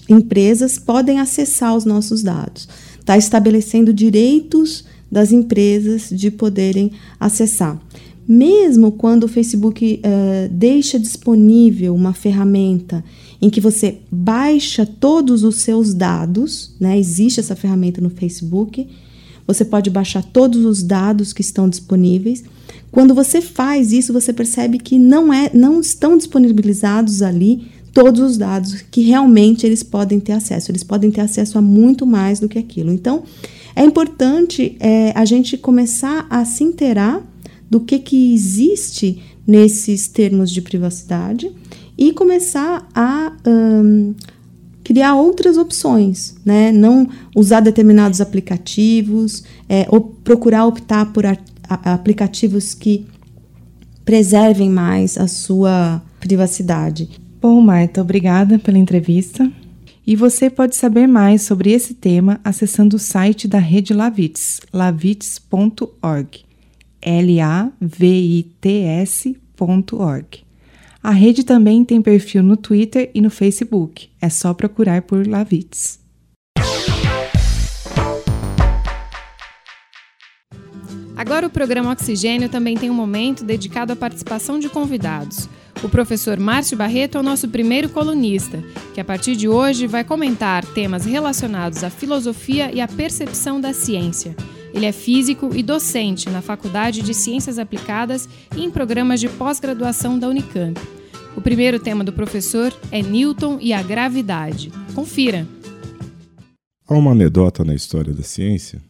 empresas 0.08 0.78
podem 0.78 1.20
acessar 1.20 1.76
os 1.76 1.84
nossos 1.84 2.22
dados. 2.22 2.68
Está 2.98 3.16
estabelecendo 3.16 3.92
direitos 3.92 4.84
das 5.10 5.32
empresas 5.32 6.08
de 6.10 6.30
poderem 6.30 6.92
acessar. 7.18 7.80
Mesmo 8.32 8.92
quando 8.92 9.24
o 9.24 9.28
Facebook 9.28 10.00
uh, 10.04 10.48
deixa 10.52 10.98
disponível 11.00 11.94
uma 11.94 12.12
ferramenta 12.12 13.04
em 13.42 13.50
que 13.50 13.60
você 13.60 13.98
baixa 14.10 14.86
todos 14.86 15.42
os 15.42 15.56
seus 15.56 15.92
dados, 15.92 16.74
né? 16.78 16.96
Existe 16.98 17.40
essa 17.40 17.56
ferramenta 17.56 18.00
no 18.00 18.10
Facebook 18.10 18.86
você 19.50 19.64
pode 19.64 19.90
baixar 19.90 20.22
todos 20.22 20.64
os 20.64 20.80
dados 20.80 21.32
que 21.32 21.40
estão 21.40 21.68
disponíveis. 21.68 22.44
Quando 22.92 23.14
você 23.14 23.40
faz 23.40 23.92
isso, 23.92 24.12
você 24.12 24.32
percebe 24.32 24.78
que 24.78 24.96
não, 24.96 25.32
é, 25.32 25.50
não 25.52 25.80
estão 25.80 26.16
disponibilizados 26.16 27.20
ali 27.20 27.66
todos 27.92 28.20
os 28.20 28.38
dados 28.38 28.80
que 28.90 29.00
realmente 29.00 29.66
eles 29.66 29.82
podem 29.82 30.20
ter 30.20 30.32
acesso. 30.32 30.70
Eles 30.70 30.84
podem 30.84 31.10
ter 31.10 31.22
acesso 31.22 31.58
a 31.58 31.60
muito 31.60 32.06
mais 32.06 32.38
do 32.38 32.48
que 32.48 32.60
aquilo. 32.60 32.92
Então, 32.92 33.24
é 33.74 33.84
importante 33.84 34.76
é, 34.78 35.12
a 35.16 35.24
gente 35.24 35.56
começar 35.56 36.28
a 36.30 36.44
se 36.44 36.62
inteirar 36.62 37.20
do 37.70 37.80
que, 37.80 38.00
que 38.00 38.34
existe 38.34 39.22
nesses 39.46 40.08
termos 40.08 40.50
de 40.50 40.60
privacidade 40.60 41.50
e 41.96 42.12
começar 42.12 42.88
a 42.94 43.32
um, 43.46 44.14
criar 44.82 45.14
outras 45.14 45.56
opções, 45.56 46.34
né? 46.44 46.72
Não 46.72 47.08
usar 47.36 47.60
determinados 47.60 48.20
aplicativos, 48.20 49.44
é, 49.68 49.86
ou 49.88 50.00
procurar 50.00 50.66
optar 50.66 51.12
por 51.12 51.24
aplicativos 51.68 52.74
que 52.74 53.06
preservem 54.04 54.68
mais 54.68 55.16
a 55.16 55.28
sua 55.28 56.02
privacidade. 56.18 57.08
Bom, 57.40 57.60
Marta, 57.60 58.00
obrigada 58.00 58.58
pela 58.58 58.78
entrevista. 58.78 59.50
E 60.06 60.16
você 60.16 60.50
pode 60.50 60.74
saber 60.74 61.06
mais 61.06 61.42
sobre 61.42 61.70
esse 61.70 61.94
tema 61.94 62.40
acessando 62.42 62.96
o 62.96 62.98
site 62.98 63.46
da 63.46 63.58
Rede 63.58 63.94
Lavits, 63.94 64.60
lavits.org. 64.72 66.49
L-A-V-I-T-S.org. 67.02 67.70
A 71.02 71.10
rede 71.12 71.44
também 71.44 71.84
tem 71.84 72.02
perfil 72.02 72.42
no 72.42 72.56
Twitter 72.56 73.10
e 73.14 73.20
no 73.20 73.30
Facebook. 73.30 74.10
É 74.20 74.28
só 74.28 74.52
procurar 74.52 75.02
por 75.02 75.26
Lavits. 75.26 75.98
Agora 81.16 81.46
o 81.46 81.50
programa 81.50 81.92
Oxigênio 81.92 82.48
também 82.48 82.76
tem 82.76 82.90
um 82.90 82.94
momento 82.94 83.44
dedicado 83.44 83.92
à 83.92 83.96
participação 83.96 84.58
de 84.58 84.70
convidados. 84.70 85.48
O 85.82 85.88
professor 85.88 86.38
Márcio 86.38 86.76
Barreto 86.76 87.16
é 87.16 87.20
o 87.20 87.22
nosso 87.22 87.48
primeiro 87.48 87.88
colunista, 87.88 88.62
que 88.94 89.00
a 89.00 89.04
partir 89.04 89.36
de 89.36 89.48
hoje 89.48 89.86
vai 89.86 90.02
comentar 90.04 90.64
temas 90.64 91.04
relacionados 91.04 91.84
à 91.84 91.90
filosofia 91.90 92.70
e 92.72 92.80
à 92.80 92.88
percepção 92.88 93.60
da 93.60 93.72
ciência. 93.72 94.34
Ele 94.72 94.86
é 94.86 94.92
físico 94.92 95.50
e 95.54 95.62
docente 95.62 96.28
na 96.30 96.40
Faculdade 96.40 97.02
de 97.02 97.12
Ciências 97.12 97.58
Aplicadas 97.58 98.28
e 98.56 98.62
em 98.62 98.70
programas 98.70 99.20
de 99.20 99.28
pós-graduação 99.28 100.18
da 100.18 100.28
Unicamp. 100.28 100.80
O 101.36 101.40
primeiro 101.40 101.78
tema 101.78 102.04
do 102.04 102.12
professor 102.12 102.72
é 102.90 103.02
Newton 103.02 103.58
e 103.60 103.72
a 103.72 103.82
gravidade. 103.82 104.72
Confira. 104.94 105.46
Há 106.88 106.94
uma 106.94 107.12
anedota 107.12 107.64
na 107.64 107.74
história 107.74 108.12
da 108.12 108.22
ciência, 108.22 108.80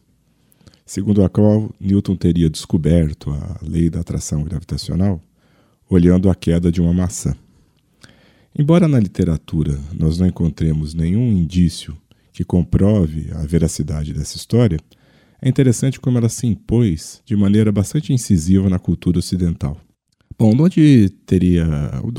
segundo 0.86 1.22
a 1.22 1.28
qual 1.28 1.70
Newton 1.78 2.16
teria 2.16 2.48
descoberto 2.48 3.30
a 3.30 3.58
lei 3.62 3.90
da 3.90 4.00
atração 4.00 4.42
gravitacional 4.42 5.22
olhando 5.90 6.30
a 6.30 6.34
queda 6.34 6.70
de 6.70 6.80
uma 6.80 6.94
maçã. 6.94 7.34
Embora 8.56 8.86
na 8.86 9.00
literatura 9.00 9.78
nós 9.92 10.18
não 10.18 10.26
encontremos 10.26 10.94
nenhum 10.94 11.32
indício 11.32 11.96
que 12.32 12.44
comprove 12.44 13.30
a 13.32 13.44
veracidade 13.44 14.12
dessa 14.12 14.36
história, 14.36 14.78
é 15.42 15.48
interessante 15.48 15.98
como 15.98 16.18
ela 16.18 16.28
se 16.28 16.46
impôs 16.46 17.22
de 17.24 17.36
maneira 17.36 17.72
bastante 17.72 18.12
incisiva 18.12 18.68
na 18.68 18.78
cultura 18.78 19.18
ocidental. 19.18 19.80
Bom, 20.38 20.54
onde 20.58 21.10
teria, 21.26 21.66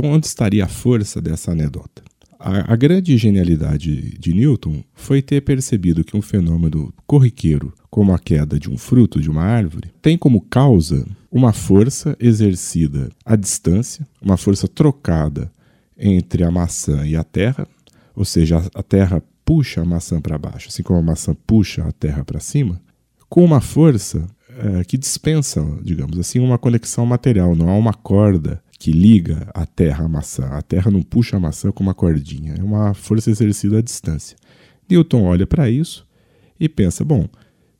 onde 0.03 0.27
estaria 0.27 0.65
a 0.65 0.67
força 0.67 1.21
dessa 1.21 1.51
anedota? 1.51 2.03
A, 2.39 2.73
a, 2.73 2.75
grande 2.75 3.15
genialidade 3.17 4.17
de 4.17 4.33
Newton 4.33 4.83
foi 4.93 5.21
ter 5.21 5.41
percebido 5.41 6.03
que 6.03 6.17
um 6.17 6.21
fenômeno 6.21 6.91
corriqueiro, 7.05 7.71
como 7.89 8.13
a 8.13 8.19
queda 8.19 8.59
de 8.59 8.69
um 8.69 8.77
fruto 8.77 9.21
de 9.21 9.29
uma 9.29 9.43
árvore, 9.43 9.91
tem 10.01 10.17
como 10.17 10.41
causa 10.41 11.05
uma 11.31 11.53
força 11.53 12.15
exercida 12.19 13.09
à 13.23 13.35
distância, 13.35 14.07
uma 14.19 14.37
força 14.37 14.67
trocada 14.67 15.51
entre 15.95 16.43
a 16.43 16.49
maçã 16.49 17.05
e 17.05 17.15
a 17.15 17.23
terra, 17.23 17.67
ou 18.15 18.25
seja, 18.25 18.57
a 18.73 18.83
terra 18.83 19.21
puxa 19.45 19.81
a 19.81 19.85
maçã 19.85 20.19
para 20.19 20.37
baixo, 20.37 20.69
assim 20.69 20.81
como 20.81 20.97
a 20.99 21.03
maçã 21.03 21.35
puxa 21.45 21.83
a 21.83 21.91
terra 21.91 22.25
para 22.25 22.39
cima, 22.39 22.81
com 23.31 23.45
uma 23.45 23.61
força 23.61 24.27
é, 24.57 24.83
que 24.83 24.97
dispensa, 24.97 25.65
digamos 25.81 26.19
assim, 26.19 26.37
uma 26.39 26.57
conexão 26.57 27.05
material. 27.05 27.55
Não 27.55 27.69
há 27.69 27.77
uma 27.77 27.93
corda 27.93 28.61
que 28.77 28.91
liga 28.91 29.49
a 29.53 29.65
terra 29.65 30.03
à 30.03 30.07
maçã. 30.09 30.47
A 30.47 30.61
terra 30.61 30.91
não 30.91 31.01
puxa 31.01 31.37
a 31.37 31.39
maçã 31.39 31.71
com 31.71 31.81
uma 31.81 31.93
cordinha, 31.93 32.55
é 32.59 32.61
uma 32.61 32.93
força 32.93 33.31
exercida 33.31 33.77
à 33.77 33.81
distância. 33.81 34.35
Newton 34.89 35.23
olha 35.23 35.47
para 35.47 35.69
isso 35.69 36.05
e 36.59 36.67
pensa: 36.67 37.05
bom, 37.05 37.25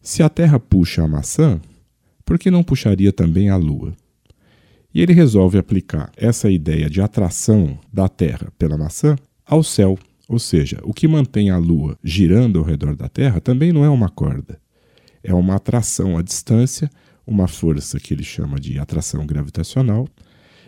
se 0.02 0.24
a 0.24 0.30
terra 0.30 0.58
puxa 0.58 1.04
a 1.04 1.08
maçã, 1.08 1.60
por 2.24 2.40
que 2.40 2.50
não 2.50 2.64
puxaria 2.64 3.12
também 3.12 3.50
a 3.50 3.58
lua? 3.58 3.94
E 4.94 5.02
ele 5.02 5.12
resolve 5.12 5.58
aplicar 5.58 6.14
essa 6.16 6.50
ideia 6.50 6.90
de 6.90 7.02
atração 7.02 7.78
da 7.92 8.08
Terra 8.08 8.52
pela 8.58 8.78
maçã 8.78 9.18
ao 9.46 9.64
céu. 9.64 9.98
Ou 10.30 10.40
seja, 10.40 10.80
o 10.84 10.94
que 10.94 11.08
mantém 11.08 11.50
a 11.50 11.58
Lua 11.58 11.98
girando 12.04 12.60
ao 12.60 12.66
redor 12.66 12.96
da 12.96 13.10
Terra 13.10 13.40
também 13.40 13.72
não 13.72 13.86
é 13.86 13.90
uma 13.90 14.10
corda, 14.10 14.60
é 15.24 15.34
uma 15.34 15.56
atração 15.56 16.18
à 16.18 16.22
distância, 16.22 16.90
uma 17.26 17.48
força 17.48 18.00
que 18.00 18.14
ele 18.14 18.24
chama 18.24 18.60
de 18.60 18.80
atração 18.80 19.26
gravitacional, 19.26 20.08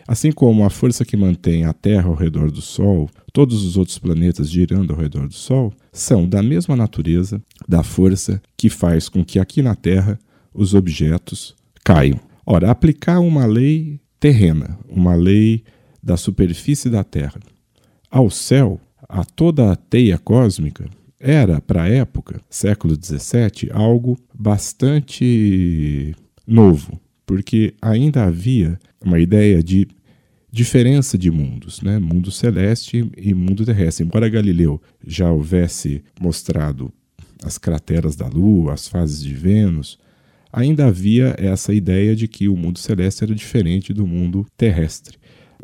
assim 0.06 0.30
como 0.30 0.64
a 0.64 0.70
força 0.70 1.04
que 1.04 1.16
mantém 1.16 1.64
a 1.64 1.72
Terra 1.72 2.08
ao 2.08 2.14
redor 2.14 2.50
do 2.50 2.60
Sol, 2.60 3.08
todos 3.32 3.64
os 3.64 3.76
outros 3.76 3.98
planetas 3.98 4.50
girando 4.50 4.92
ao 4.92 4.98
redor 4.98 5.26
do 5.26 5.34
Sol, 5.34 5.72
são 5.92 6.28
da 6.28 6.42
mesma 6.42 6.76
natureza 6.76 7.42
da 7.66 7.82
força 7.82 8.40
que 8.56 8.68
faz 8.68 9.08
com 9.08 9.24
que 9.24 9.38
aqui 9.38 9.62
na 9.62 9.74
Terra 9.74 10.18
os 10.52 10.74
objetos 10.74 11.54
caiam. 11.82 12.20
Ora, 12.46 12.70
aplicar 12.70 13.20
uma 13.20 13.46
lei 13.46 14.00
terrena, 14.20 14.78
uma 14.88 15.14
lei 15.14 15.64
da 16.02 16.16
superfície 16.16 16.90
da 16.90 17.02
Terra, 17.02 17.40
ao 18.10 18.30
céu, 18.30 18.80
a 19.08 19.24
toda 19.24 19.72
a 19.72 19.76
teia 19.76 20.18
cósmica, 20.18 20.88
era, 21.24 21.58
para 21.58 21.84
a 21.84 21.88
época, 21.88 22.42
século 22.50 22.94
XVII, 22.94 23.70
algo 23.72 24.18
bastante 24.34 26.14
novo, 26.46 27.00
porque 27.24 27.72
ainda 27.80 28.24
havia 28.24 28.78
uma 29.02 29.18
ideia 29.18 29.62
de 29.62 29.88
diferença 30.52 31.16
de 31.16 31.30
mundos, 31.30 31.80
né? 31.80 31.98
mundo 31.98 32.30
celeste 32.30 33.10
e 33.16 33.32
mundo 33.32 33.64
terrestre. 33.64 34.04
Embora 34.04 34.28
Galileu 34.28 34.80
já 35.04 35.32
houvesse 35.32 36.04
mostrado 36.20 36.92
as 37.42 37.56
crateras 37.56 38.14
da 38.14 38.28
Lua, 38.28 38.74
as 38.74 38.86
fases 38.86 39.22
de 39.22 39.32
Vênus, 39.32 39.98
ainda 40.52 40.86
havia 40.86 41.34
essa 41.38 41.72
ideia 41.72 42.14
de 42.14 42.28
que 42.28 42.50
o 42.50 42.56
mundo 42.56 42.78
celeste 42.78 43.24
era 43.24 43.34
diferente 43.34 43.94
do 43.94 44.06
mundo 44.06 44.46
terrestre. 44.58 45.16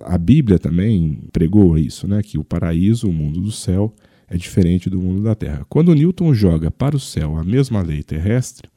A 0.04 0.16
Bíblia 0.16 0.58
também 0.58 1.20
pregou 1.30 1.76
isso, 1.76 2.08
né? 2.08 2.22
que 2.22 2.38
o 2.38 2.44
paraíso, 2.44 3.10
o 3.10 3.12
mundo 3.12 3.42
do 3.42 3.52
céu, 3.52 3.94
é 4.30 4.36
diferente 4.36 4.88
do 4.88 5.00
mundo 5.00 5.22
da 5.24 5.34
Terra. 5.34 5.66
Quando 5.68 5.92
Newton 5.92 6.32
joga 6.32 6.70
para 6.70 6.96
o 6.96 7.00
céu 7.00 7.36
a 7.36 7.42
mesma 7.42 7.82
lei 7.82 8.02
terrestre, 8.02 8.68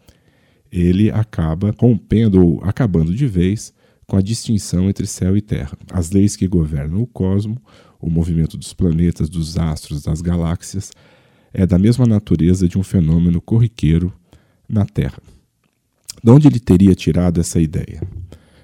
ele 0.72 1.12
acaba 1.12 1.74
rompendo 1.80 2.44
ou 2.44 2.64
acabando 2.64 3.14
de 3.14 3.28
vez 3.28 3.72
com 4.08 4.18
a 4.18 4.22
distinção 4.22 4.90
entre 4.90 5.06
céu 5.06 5.38
e 5.38 5.42
terra. 5.42 5.78
As 5.92 6.10
leis 6.10 6.36
que 6.36 6.48
governam 6.48 7.02
o 7.02 7.08
cosmo, 7.08 7.62
o 8.02 8.10
movimento 8.10 8.58
dos 8.58 8.74
planetas, 8.74 9.30
dos 9.30 9.58
astros, 9.58 10.02
das 10.02 10.20
galáxias, 10.20 10.92
é 11.54 11.66
da 11.68 11.78
mesma 11.78 12.08
natureza 12.08 12.68
de 12.68 12.78
um 12.78 12.84
fenômeno 12.84 13.40
corriqueiro 13.40 14.12
na 14.68 14.84
Terra. 14.84 15.22
De 16.24 16.32
onde 16.32 16.48
ele 16.48 16.60
teria 16.60 16.96
tirado 16.96 17.40
essa 17.40 17.62
ideia? 17.62 18.02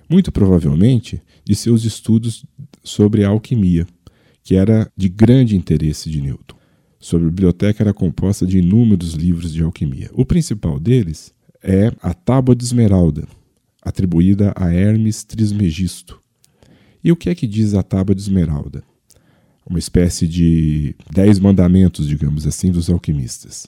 Muito 0.09 0.31
provavelmente 0.31 1.21
de 1.45 1.55
seus 1.55 1.85
estudos 1.85 2.43
sobre 2.83 3.23
a 3.23 3.29
alquimia, 3.29 3.85
que 4.43 4.55
era 4.55 4.91
de 4.97 5.07
grande 5.07 5.55
interesse 5.55 6.09
de 6.09 6.19
Newton. 6.19 6.58
Sua 6.99 7.17
biblioteca 7.17 7.81
era 7.81 7.93
composta 7.93 8.45
de 8.45 8.59
inúmeros 8.59 9.13
livros 9.13 9.53
de 9.53 9.63
alquimia. 9.63 10.09
O 10.13 10.25
principal 10.25 10.77
deles 10.77 11.33
é 11.63 11.93
a 12.01 12.13
Tábua 12.13 12.53
de 12.53 12.65
Esmeralda, 12.65 13.25
atribuída 13.81 14.51
a 14.55 14.73
Hermes 14.73 15.23
Trismegisto. 15.23 16.19
E 17.01 17.09
o 17.09 17.15
que 17.15 17.29
é 17.29 17.35
que 17.35 17.47
diz 17.47 17.73
a 17.73 17.81
Tábua 17.81 18.13
de 18.13 18.21
Esmeralda? 18.21 18.83
Uma 19.65 19.79
espécie 19.79 20.27
de 20.27 20.93
dez 21.09 21.39
mandamentos, 21.39 22.05
digamos 22.05 22.45
assim, 22.45 22.69
dos 22.69 22.89
alquimistas. 22.89 23.65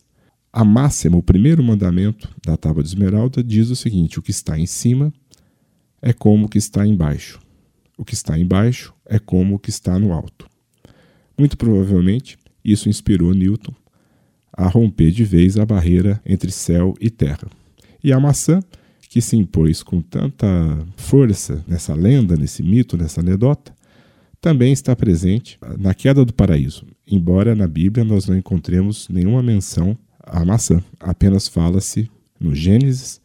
A 0.51 0.65
máxima, 0.65 1.15
o 1.15 1.23
primeiro 1.23 1.63
mandamento 1.63 2.27
da 2.45 2.57
Tábua 2.57 2.83
de 2.83 2.89
Esmeralda, 2.89 3.41
diz 3.41 3.69
o 3.69 3.75
seguinte: 3.77 4.19
o 4.19 4.21
que 4.21 4.31
está 4.31 4.59
em 4.59 4.65
cima 4.65 5.13
é 6.01 6.11
como 6.11 6.47
o 6.47 6.49
que 6.49 6.57
está 6.57 6.85
embaixo. 6.85 7.39
O 7.97 8.03
que 8.03 8.13
está 8.13 8.37
embaixo 8.37 8.93
é 9.05 9.19
como 9.19 9.55
o 9.55 9.59
que 9.59 9.69
está 9.69 9.97
no 9.97 10.11
alto. 10.11 10.49
Muito 11.37 11.55
provavelmente, 11.55 12.37
isso 12.63 12.89
inspirou 12.89 13.33
Newton 13.33 13.73
a 14.53 14.67
romper 14.67 15.11
de 15.11 15.23
vez 15.23 15.57
a 15.57 15.65
barreira 15.65 16.21
entre 16.25 16.51
céu 16.51 16.93
e 16.99 17.09
terra. 17.09 17.47
E 18.03 18.11
a 18.11 18.19
maçã, 18.19 18.59
que 19.09 19.21
se 19.21 19.35
impôs 19.35 19.83
com 19.83 20.01
tanta 20.01 20.47
força 20.95 21.63
nessa 21.67 21.93
lenda, 21.93 22.35
nesse 22.35 22.61
mito, 22.63 22.97
nessa 22.97 23.21
anedota, 23.21 23.73
também 24.39 24.73
está 24.73 24.95
presente 24.95 25.59
na 25.77 25.93
queda 25.93 26.25
do 26.25 26.33
paraíso, 26.33 26.85
embora 27.05 27.55
na 27.55 27.67
Bíblia 27.67 28.03
nós 28.03 28.25
não 28.25 28.35
encontremos 28.35 29.07
nenhuma 29.07 29.43
menção 29.43 29.95
à 30.19 30.43
maçã, 30.43 30.83
apenas 30.99 31.47
fala-se 31.47 32.09
no 32.39 32.55
Gênesis 32.55 33.21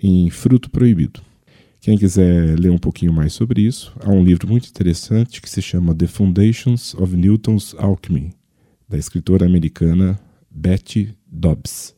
em 0.00 0.30
fruto 0.30 0.70
proibido. 0.70 1.20
Quem 1.80 1.98
quiser 1.98 2.56
ler 2.56 2.70
um 2.70 2.78
pouquinho 2.78 3.12
mais 3.12 3.32
sobre 3.32 3.62
isso, 3.62 3.92
há 4.00 4.08
um 4.08 4.22
livro 4.22 4.46
muito 4.46 4.68
interessante 4.68 5.42
que 5.42 5.50
se 5.50 5.60
chama 5.60 5.92
The 5.92 6.06
Foundations 6.06 6.94
of 6.94 7.16
Newton's 7.16 7.74
Alchemy, 7.76 8.30
da 8.92 8.98
escritora 8.98 9.46
americana 9.46 10.20
Betty 10.50 11.16
Dobbs. 11.26 11.94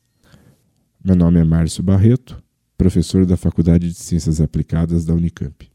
Meu 1.05 1.17
nome 1.17 1.41
é 1.41 1.45
Márcio 1.45 1.83
Barreto, 1.83 2.41
professor 2.79 3.27
da 3.27 3.37
Faculdade 3.37 3.89
de 3.89 3.95
Ciências 3.95 4.41
Aplicadas 4.41 5.05
da 5.05 5.13
Unicamp. 5.13 5.69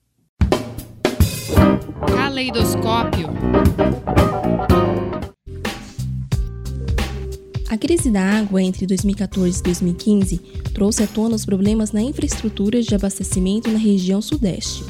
Caleidoscópio. 2.15 3.27
A 7.69 7.77
crise 7.77 8.09
da 8.09 8.21
água 8.21 8.63
entre 8.63 8.85
2014 8.87 9.59
e 9.59 9.63
2015 9.63 10.37
trouxe 10.73 11.03
à 11.03 11.07
tona 11.07 11.35
os 11.35 11.45
problemas 11.45 11.91
na 11.91 12.01
infraestrutura 12.01 12.81
de 12.81 12.95
abastecimento 12.95 13.69
na 13.69 13.77
região 13.77 14.21
Sudeste. 14.21 14.85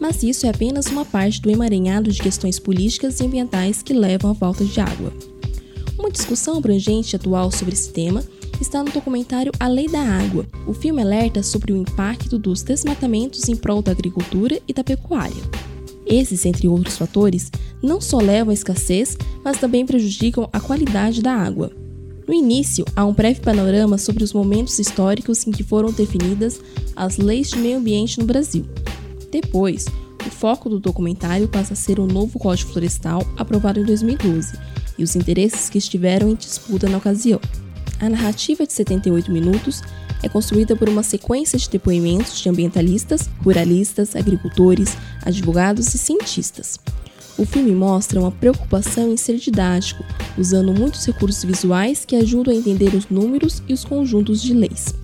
Mas 0.00 0.22
isso 0.22 0.46
é 0.46 0.50
apenas 0.50 0.86
uma 0.86 1.04
parte 1.04 1.42
do 1.42 1.50
emaranhado 1.50 2.12
de 2.12 2.22
questões 2.22 2.60
políticas 2.60 3.18
e 3.18 3.24
ambientais 3.24 3.82
que 3.82 3.92
levam 3.92 4.30
à 4.30 4.34
falta 4.36 4.64
de 4.64 4.80
água. 4.80 5.33
Uma 6.04 6.10
discussão 6.10 6.58
abrangente 6.58 7.16
atual 7.16 7.50
sobre 7.50 7.72
esse 7.72 7.90
tema 7.90 8.22
está 8.60 8.84
no 8.84 8.92
documentário 8.92 9.50
A 9.58 9.66
Lei 9.66 9.88
da 9.88 10.02
Água. 10.02 10.46
O 10.66 10.74
filme 10.74 11.00
alerta 11.00 11.42
sobre 11.42 11.72
o 11.72 11.76
impacto 11.78 12.38
dos 12.38 12.62
desmatamentos 12.62 13.48
em 13.48 13.56
prol 13.56 13.80
da 13.80 13.92
agricultura 13.92 14.60
e 14.68 14.74
da 14.74 14.84
pecuária. 14.84 15.42
Esses, 16.04 16.44
entre 16.44 16.68
outros 16.68 16.98
fatores, 16.98 17.50
não 17.82 18.02
só 18.02 18.18
levam 18.18 18.50
à 18.50 18.52
escassez, 18.52 19.16
mas 19.42 19.56
também 19.56 19.86
prejudicam 19.86 20.46
a 20.52 20.60
qualidade 20.60 21.22
da 21.22 21.32
água. 21.32 21.72
No 22.28 22.34
início, 22.34 22.84
há 22.94 23.02
um 23.06 23.14
breve 23.14 23.40
panorama 23.40 23.96
sobre 23.96 24.22
os 24.22 24.34
momentos 24.34 24.78
históricos 24.78 25.46
em 25.46 25.52
que 25.52 25.64
foram 25.64 25.90
definidas 25.90 26.60
as 26.94 27.16
leis 27.16 27.48
de 27.48 27.56
meio 27.56 27.78
ambiente 27.78 28.20
no 28.20 28.26
Brasil. 28.26 28.66
Depois, 29.32 29.86
o 30.20 30.30
foco 30.30 30.68
do 30.68 30.78
documentário 30.78 31.48
passa 31.48 31.72
a 31.72 31.76
ser 31.76 31.98
o 31.98 32.06
novo 32.06 32.38
Código 32.38 32.72
Florestal 32.72 33.26
aprovado 33.38 33.80
em 33.80 33.84
2012 33.84 34.73
e 34.98 35.04
os 35.04 35.16
interesses 35.16 35.68
que 35.68 35.78
estiveram 35.78 36.30
em 36.30 36.34
disputa 36.34 36.88
na 36.88 36.98
ocasião. 36.98 37.40
A 38.00 38.08
narrativa 38.08 38.66
de 38.66 38.72
78 38.72 39.30
minutos 39.30 39.82
é 40.22 40.28
construída 40.28 40.74
por 40.74 40.88
uma 40.88 41.02
sequência 41.02 41.58
de 41.58 41.68
depoimentos 41.68 42.40
de 42.40 42.48
ambientalistas, 42.48 43.28
ruralistas, 43.42 44.16
agricultores, 44.16 44.96
advogados 45.22 45.94
e 45.94 45.98
cientistas. 45.98 46.78
O 47.36 47.44
filme 47.44 47.72
mostra 47.72 48.20
uma 48.20 48.30
preocupação 48.30 49.12
em 49.12 49.16
ser 49.16 49.36
didático, 49.36 50.04
usando 50.38 50.72
muitos 50.72 51.04
recursos 51.04 51.44
visuais 51.44 52.04
que 52.04 52.16
ajudam 52.16 52.54
a 52.54 52.56
entender 52.56 52.94
os 52.94 53.08
números 53.08 53.62
e 53.68 53.72
os 53.72 53.84
conjuntos 53.84 54.40
de 54.40 54.54
leis. 54.54 54.94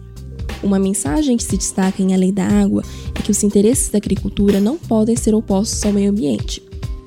Uma 0.62 0.79
mensagem 0.79 1.37
que 1.37 1.42
se 1.42 1.57
destaca 1.57 2.03
em 2.03 2.14
A 2.14 2.16
Lei 2.16 2.31
da 2.31 2.46
Água 2.46 2.83
é 3.14 3.22
que 3.22 3.31
os 3.31 3.42
interesses 3.42 3.88
da 3.88 3.98
agricultura 3.98 4.61
não 4.61 4.79
podem 4.79 5.16
ser 5.16 5.35
opostos 5.35 5.85
ao 5.85 5.92
meio 5.92 6.11
ambiente. 6.11 6.62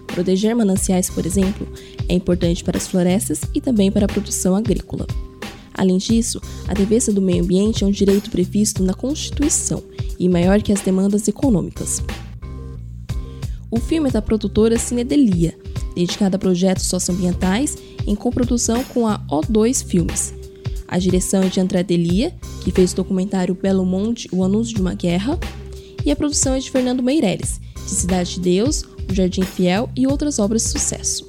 Proteger 0.08 0.56
mananciais, 0.56 1.10
por 1.10 1.26
exemplo, 1.26 1.68
é 2.08 2.14
importante 2.14 2.64
para 2.64 2.78
as 2.78 2.88
florestas 2.88 3.42
e 3.54 3.62
também 3.62 3.92
para 3.92 4.06
a 4.06 4.10
produção 4.10 4.56
agrícola. 4.56 5.08
Além 5.74 5.98
disso, 5.98 6.40
a 6.68 6.74
defesa 6.74 7.12
do 7.12 7.22
meio 7.22 7.44
ambiente 7.44 7.84
é 7.84 7.88
um 7.88 7.92
direito 7.92 8.30
previsto 8.30 8.84
na 8.84 8.94
Constituição 8.94 9.84
e 10.20 10.30
maior 10.30 10.62
que 10.62 10.72
as 10.72 10.82
demandas 10.82 11.28
econômicas. 11.28 12.02
O 13.72 13.80
filme 13.80 14.10
é 14.10 14.12
da 14.12 14.22
produtora 14.22 14.78
Cinedelia, 14.78 15.58
dedicada 15.96 16.36
a 16.36 16.40
projetos 16.40 16.86
socioambientais 16.86 17.76
em 18.06 18.16
coprodução 18.16 18.84
com 18.84 19.08
a 19.08 19.20
O2 19.28 19.84
Filmes. 19.84 20.34
A 20.88 21.00
direção 21.00 21.42
é 21.42 21.50
de 21.50 21.60
André 21.60 21.82
Delia, 21.82 22.34
que 22.64 22.72
fez 22.72 22.94
o 22.94 22.98
documentário 22.98 23.56
Belo 23.56 23.84
Monte, 23.84 24.30
O 24.32 24.44
Anúncio 24.44 24.76
de 24.76 24.82
uma 24.82 24.94
Guerra, 24.94 25.40
e 26.06 26.12
a 26.12 26.16
produção 26.16 26.54
é 26.54 26.60
de 26.60 26.70
Fernando 26.70 27.02
Meireles, 27.02 27.60
de 27.74 27.90
Cidade 27.90 28.36
de 28.36 28.42
Deus, 28.42 28.84
O 29.10 29.14
Jardim 29.14 29.42
Fiel 29.42 29.90
e 29.96 30.06
outras 30.06 30.38
obras 30.38 30.64
de 30.64 30.70
sucesso. 30.70 31.23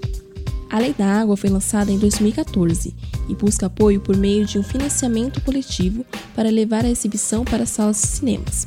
A 0.74 0.80
Lei 0.80 0.92
da 0.92 1.06
Água 1.06 1.36
foi 1.36 1.50
lançada 1.50 1.92
em 1.92 1.98
2014 2.00 2.92
e 3.28 3.34
busca 3.36 3.66
apoio 3.66 4.00
por 4.00 4.16
meio 4.16 4.44
de 4.44 4.58
um 4.58 4.62
financiamento 4.64 5.40
coletivo 5.40 6.04
para 6.34 6.50
levar 6.50 6.84
a 6.84 6.90
exibição 6.90 7.44
para 7.44 7.64
salas 7.64 8.02
de 8.02 8.08
cinemas. 8.08 8.66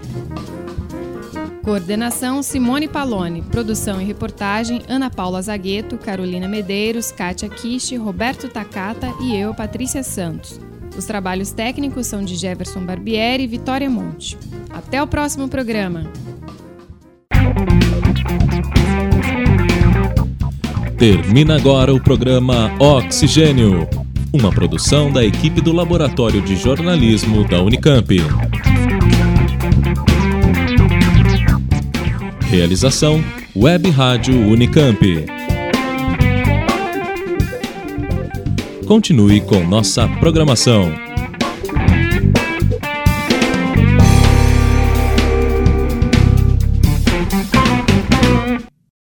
Coordenação 1.64 2.44
Simone 2.44 2.90
Palone. 2.90 3.42
Produção 3.42 4.02
e 4.02 4.04
reportagem 4.04 4.82
Ana 4.90 5.10
Paula 5.10 5.42
Zagueto, 5.42 5.98
Carolina 5.98 6.46
Medeiros, 6.46 7.10
Kátia 7.10 7.48
Kishi, 7.48 7.96
Roberto 7.96 8.50
Takata 8.50 9.14
e 9.22 9.34
eu, 9.34 9.54
Patrícia 9.54 10.04
Santos. 10.04 10.60
Os 10.98 11.06
trabalhos 11.06 11.52
técnicos 11.52 12.06
são 12.06 12.22
de 12.22 12.36
Jefferson 12.36 12.86
Barbieri 12.86 13.44
e 13.44 13.48
Vitória 13.48 13.90
Monte. 13.90 14.38
Até 14.70 15.02
o 15.02 15.08
próximo 15.08 15.48
programa. 15.48 16.12
Termina 20.98 21.58
agora 21.58 21.94
o 21.94 22.00
programa 22.00 22.72
Oxigênio, 22.80 23.86
uma 24.32 24.50
produção 24.50 25.12
da 25.12 25.26
equipe 25.26 25.60
do 25.60 25.74
Laboratório 25.74 26.42
de 26.42 26.56
Jornalismo 26.56 27.46
da 27.46 27.62
Unicamp. 27.62 28.16
Realização 32.50 33.22
Web 33.54 33.90
Rádio 33.90 34.36
Unicamp. 34.48 35.26
Continue 38.88 39.42
com 39.42 39.68
nossa 39.68 40.08
programação. 40.08 41.05